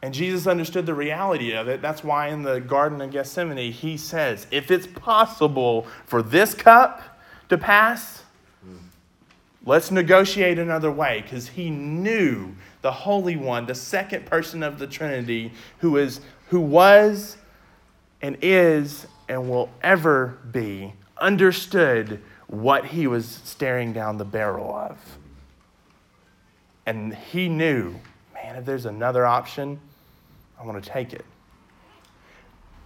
And 0.00 0.14
Jesus 0.14 0.46
understood 0.46 0.86
the 0.86 0.94
reality 0.94 1.52
of 1.52 1.68
it. 1.68 1.82
That's 1.82 2.02
why 2.02 2.28
in 2.28 2.40
the 2.40 2.60
Garden 2.60 3.02
of 3.02 3.10
Gethsemane, 3.10 3.72
he 3.72 3.98
says, 3.98 4.46
If 4.50 4.70
it's 4.70 4.86
possible 4.86 5.86
for 6.06 6.22
this 6.22 6.54
cup 6.54 7.02
to 7.50 7.58
pass, 7.58 8.22
let's 9.66 9.90
negotiate 9.90 10.58
another 10.58 10.90
way. 10.90 11.20
Because 11.20 11.48
he 11.48 11.68
knew 11.68 12.54
the 12.80 12.92
Holy 12.92 13.36
One, 13.36 13.66
the 13.66 13.74
second 13.74 14.24
person 14.24 14.62
of 14.62 14.78
the 14.78 14.86
Trinity, 14.86 15.52
who, 15.80 15.98
is, 15.98 16.20
who 16.48 16.60
was 16.60 17.36
and 18.22 18.38
is 18.40 19.06
and 19.28 19.50
will 19.50 19.68
ever 19.82 20.38
be, 20.50 20.94
understood 21.18 22.22
what 22.46 22.86
he 22.86 23.06
was 23.06 23.26
staring 23.44 23.92
down 23.92 24.18
the 24.18 24.24
barrel 24.24 24.74
of. 24.74 24.98
And 26.86 27.14
he 27.14 27.48
knew, 27.48 27.96
man, 28.32 28.56
if 28.56 28.64
there's 28.64 28.86
another 28.86 29.26
option, 29.26 29.80
I 30.58 30.64
want 30.64 30.82
to 30.82 30.88
take 30.88 31.12
it. 31.12 31.24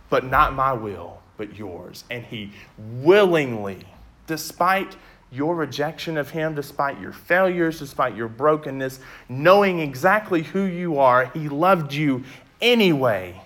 But 0.09 0.25
not 0.25 0.55
my 0.55 0.73
will, 0.73 1.21
but 1.37 1.57
yours. 1.57 2.05
And 2.11 2.25
he 2.25 2.53
willingly, 2.79 3.85
despite 4.27 4.97
your 5.33 5.55
rejection 5.55 6.17
of 6.17 6.31
him, 6.31 6.55
despite 6.55 7.01
your 7.01 7.13
failures, 7.13 7.79
despite 7.79 8.17
your 8.17 8.29
brokenness, 8.29 9.01
knowing 9.29 9.81
exactly 9.81 10.43
who 10.43 10.65
you 10.65 10.99
are, 10.99 11.27
he 11.27 11.49
loved 11.49 11.93
you 11.93 12.25
anyway 12.61 13.41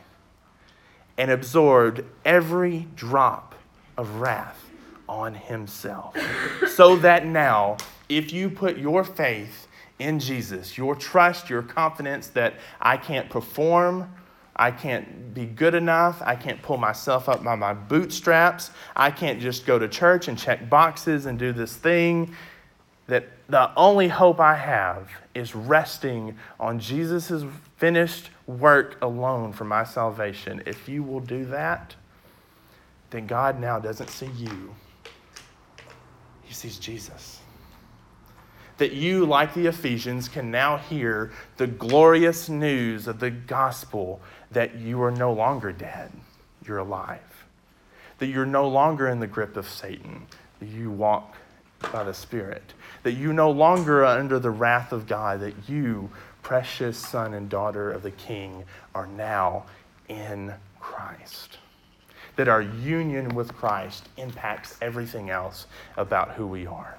and 1.18 1.30
absorbed 1.30 2.02
every 2.24 2.88
drop 2.96 3.54
of 3.96 4.16
wrath 4.16 4.70
on 5.08 5.34
himself. 5.34 6.16
so 6.68 6.96
that 6.96 7.26
now, 7.26 7.76
if 8.08 8.32
you 8.32 8.50
put 8.50 8.78
your 8.78 9.04
faith 9.04 9.68
in 9.98 10.18
Jesus, 10.18 10.76
your 10.76 10.94
trust, 10.94 11.48
your 11.48 11.62
confidence 11.62 12.28
that 12.28 12.54
I 12.80 12.96
can't 12.96 13.28
perform, 13.30 14.10
I 14.56 14.70
can't 14.70 15.34
be 15.34 15.46
good 15.46 15.74
enough, 15.74 16.22
I 16.22 16.36
can't 16.36 16.60
pull 16.62 16.76
myself 16.76 17.28
up 17.28 17.42
by 17.42 17.56
my 17.56 17.74
bootstraps, 17.74 18.70
I 18.94 19.10
can't 19.10 19.40
just 19.40 19.66
go 19.66 19.78
to 19.78 19.88
church 19.88 20.28
and 20.28 20.38
check 20.38 20.70
boxes 20.70 21.26
and 21.26 21.38
do 21.38 21.52
this 21.52 21.76
thing. 21.76 22.34
That 23.06 23.28
the 23.48 23.74
only 23.76 24.08
hope 24.08 24.40
I 24.40 24.54
have 24.54 25.10
is 25.34 25.54
resting 25.54 26.38
on 26.58 26.78
Jesus' 26.78 27.44
finished 27.76 28.30
work 28.46 28.96
alone 29.02 29.52
for 29.52 29.64
my 29.64 29.84
salvation. 29.84 30.62
If 30.64 30.88
you 30.88 31.02
will 31.02 31.20
do 31.20 31.44
that, 31.46 31.94
then 33.10 33.26
God 33.26 33.60
now 33.60 33.78
doesn't 33.78 34.08
see 34.08 34.30
you, 34.38 34.74
He 36.44 36.54
sees 36.54 36.78
Jesus 36.78 37.40
that 38.78 38.92
you, 38.92 39.24
like 39.24 39.54
the 39.54 39.66
Ephesians, 39.66 40.28
can 40.28 40.50
now 40.50 40.76
hear 40.76 41.30
the 41.56 41.66
glorious 41.66 42.48
news 42.48 43.06
of 43.06 43.20
the 43.20 43.30
gospel 43.30 44.20
that 44.50 44.76
you 44.76 45.02
are 45.02 45.10
no 45.10 45.32
longer 45.32 45.72
dead, 45.72 46.10
you're 46.66 46.78
alive. 46.78 47.20
That 48.18 48.26
you're 48.26 48.46
no 48.46 48.68
longer 48.68 49.08
in 49.08 49.20
the 49.20 49.26
grip 49.26 49.56
of 49.56 49.68
Satan, 49.68 50.26
that 50.60 50.68
you 50.68 50.90
walk 50.90 51.36
by 51.92 52.04
the 52.04 52.14
Spirit. 52.14 52.74
That 53.02 53.12
you 53.12 53.32
no 53.32 53.50
longer 53.50 54.04
are 54.04 54.18
under 54.18 54.38
the 54.38 54.50
wrath 54.50 54.92
of 54.92 55.06
God, 55.06 55.40
that 55.40 55.68
you, 55.68 56.10
precious 56.42 56.96
son 56.96 57.34
and 57.34 57.48
daughter 57.48 57.90
of 57.90 58.02
the 58.02 58.12
King, 58.12 58.64
are 58.94 59.06
now 59.06 59.66
in 60.08 60.54
Christ. 60.80 61.58
That 62.36 62.48
our 62.48 62.62
union 62.62 63.34
with 63.34 63.54
Christ 63.54 64.08
impacts 64.16 64.76
everything 64.80 65.30
else 65.30 65.66
about 65.96 66.32
who 66.32 66.46
we 66.46 66.66
are 66.66 66.96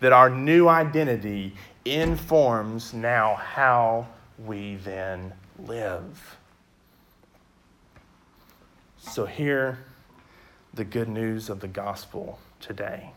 that 0.00 0.12
our 0.12 0.30
new 0.30 0.68
identity 0.68 1.54
informs 1.84 2.92
now 2.92 3.34
how 3.34 4.06
we 4.44 4.76
then 4.76 5.32
live. 5.58 6.36
So, 8.98 9.26
hear 9.26 9.78
the 10.74 10.84
good 10.84 11.08
news 11.08 11.50
of 11.50 11.60
the 11.60 11.68
gospel 11.68 12.38
today 12.60 13.12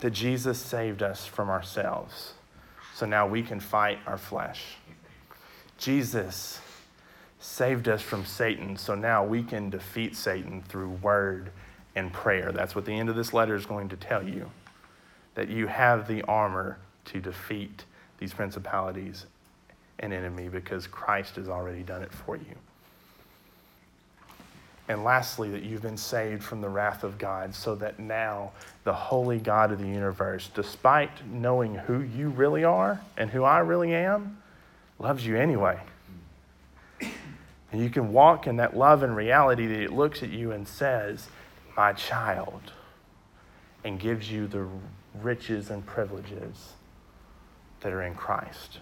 that 0.00 0.10
Jesus 0.10 0.58
saved 0.58 1.02
us 1.02 1.26
from 1.26 1.48
ourselves. 1.48 2.34
So 2.94 3.06
now 3.06 3.26
we 3.26 3.42
can 3.42 3.60
fight 3.60 3.98
our 4.06 4.18
flesh. 4.18 4.76
Jesus 5.78 6.60
saved 7.38 7.88
us 7.88 8.02
from 8.02 8.24
Satan. 8.24 8.76
So 8.76 8.94
now 8.94 9.24
we 9.24 9.42
can 9.42 9.70
defeat 9.70 10.16
Satan 10.16 10.62
through 10.62 10.90
word 10.90 11.50
and 11.94 12.12
prayer. 12.12 12.52
That's 12.52 12.74
what 12.74 12.84
the 12.84 12.92
end 12.92 13.08
of 13.08 13.16
this 13.16 13.32
letter 13.32 13.54
is 13.54 13.66
going 13.66 13.88
to 13.90 13.96
tell 13.96 14.26
you 14.26 14.50
that 15.34 15.48
you 15.48 15.66
have 15.66 16.08
the 16.08 16.22
armor 16.22 16.78
to 17.06 17.20
defeat 17.20 17.84
these 18.18 18.32
principalities 18.32 19.26
and 19.98 20.12
enemy 20.12 20.48
because 20.48 20.86
Christ 20.86 21.36
has 21.36 21.48
already 21.48 21.82
done 21.82 22.02
it 22.02 22.12
for 22.12 22.36
you. 22.36 22.56
And 24.88 25.04
lastly, 25.04 25.50
that 25.50 25.62
you've 25.62 25.82
been 25.82 25.96
saved 25.96 26.42
from 26.42 26.60
the 26.60 26.68
wrath 26.68 27.04
of 27.04 27.16
God, 27.16 27.54
so 27.54 27.76
that 27.76 28.00
now 28.00 28.50
the 28.82 28.92
holy 28.92 29.38
God 29.38 29.70
of 29.70 29.78
the 29.78 29.86
universe, 29.86 30.50
despite 30.52 31.24
knowing 31.28 31.76
who 31.76 32.00
you 32.00 32.28
really 32.30 32.64
are 32.64 33.00
and 33.16 33.30
who 33.30 33.44
I 33.44 33.60
really 33.60 33.94
am, 33.94 34.38
loves 34.98 35.24
you 35.24 35.36
anyway. 35.36 35.78
And 37.00 37.80
you 37.80 37.88
can 37.88 38.12
walk 38.12 38.48
in 38.48 38.56
that 38.56 38.76
love 38.76 39.04
and 39.04 39.14
reality 39.14 39.68
that 39.68 39.80
it 39.80 39.92
looks 39.92 40.24
at 40.24 40.30
you 40.30 40.50
and 40.50 40.66
says, 40.66 41.28
My 41.76 41.92
child, 41.92 42.72
and 43.84 44.00
gives 44.00 44.28
you 44.28 44.48
the 44.48 44.66
riches 45.14 45.70
and 45.70 45.84
privileges 45.84 46.72
that 47.80 47.92
are 47.92 48.02
in 48.02 48.14
Christ. 48.14 48.78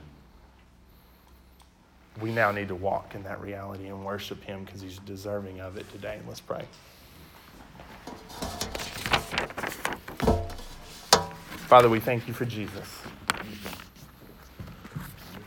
We 2.20 2.32
now 2.32 2.50
need 2.50 2.68
to 2.68 2.74
walk 2.74 3.14
in 3.14 3.22
that 3.24 3.40
reality 3.40 3.86
and 3.86 4.04
worship 4.04 4.42
Him 4.42 4.64
because 4.64 4.80
He's 4.80 4.98
deserving 4.98 5.60
of 5.60 5.76
it 5.76 5.90
today. 5.92 6.18
Let's 6.26 6.40
pray. 6.40 6.64
Father, 11.68 11.88
we 11.88 12.00
thank 12.00 12.26
you 12.26 12.34
for 12.34 12.44
Jesus. 12.44 13.02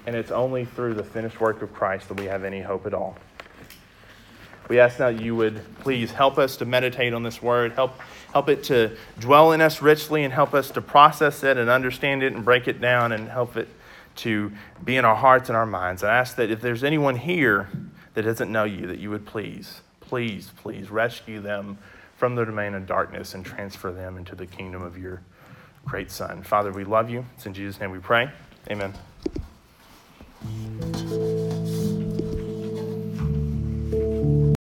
And 0.06 0.15
it's 0.15 0.32
only 0.32 0.65
through 0.65 0.94
the 0.94 1.04
finished 1.04 1.41
work 1.41 1.62
of 1.62 1.74
Christ 1.74 2.08
that 2.08 2.20
we 2.20 2.26
have 2.26 2.44
any 2.44 2.62
hope 2.62 2.86
at 2.86 2.94
all. 2.94 3.17
We 4.70 4.80
ask 4.80 5.00
now 5.00 5.10
you 5.10 5.36
would 5.36 5.62
please 5.80 6.12
help 6.12 6.38
us 6.38 6.58
to 6.58 6.65
meditate 6.65 7.13
on 7.13 7.24
this 7.24 7.41
word, 7.41 7.74
help, 7.74 8.00
help 8.34 8.50
it 8.50 8.63
to 8.65 8.96
dwell 9.20 9.52
in 9.52 9.62
us 9.62 9.82
richly, 9.82 10.24
and 10.24 10.34
help 10.34 10.54
us 10.54 10.72
to 10.72 10.82
process 10.82 11.44
it 11.44 11.58
and 11.58 11.70
understand 11.70 12.24
it 12.24 12.34
and 12.34 12.44
break 12.46 12.67
it 12.67 12.82
down 12.82 13.12
and 13.12 13.30
help 13.30 13.58
it 13.58 13.67
to 14.17 14.52
be 14.84 14.98
in 14.98 15.06
our 15.06 15.15
hearts 15.15 15.50
and 15.50 15.58
our 15.58 15.65
minds. 15.65 16.04
I 16.04 16.15
ask 16.15 16.36
that 16.36 16.52
if 16.52 16.62
there's 16.62 16.84
anyone 16.84 17.15
here 17.15 17.70
that 18.13 18.24
doesn't 18.24 18.52
know 18.52 18.65
you, 18.65 18.88
that 18.88 19.00
you 19.00 19.10
would 19.10 19.26
please, 19.26 19.82
please, 20.02 20.52
please 20.58 20.89
rescue 20.89 21.39
them 21.39 21.78
from 22.17 22.36
the 22.36 22.46
domain 22.46 22.74
of 22.74 22.86
darkness 22.86 23.34
and 23.34 23.46
transfer 23.46 23.91
them 23.91 24.17
into 24.17 24.36
the 24.36 24.46
kingdom 24.46 24.82
of 24.82 24.98
your 24.98 25.22
great 25.86 26.12
Son. 26.12 26.44
Father, 26.44 26.72
we 26.72 26.84
love 26.84 27.10
you. 27.10 27.26
It's 27.36 27.46
in 27.46 27.54
Jesus' 27.54 27.80
name 27.80 27.91
we 27.91 28.00
pray. 28.00 28.30
Amen. 28.70 28.94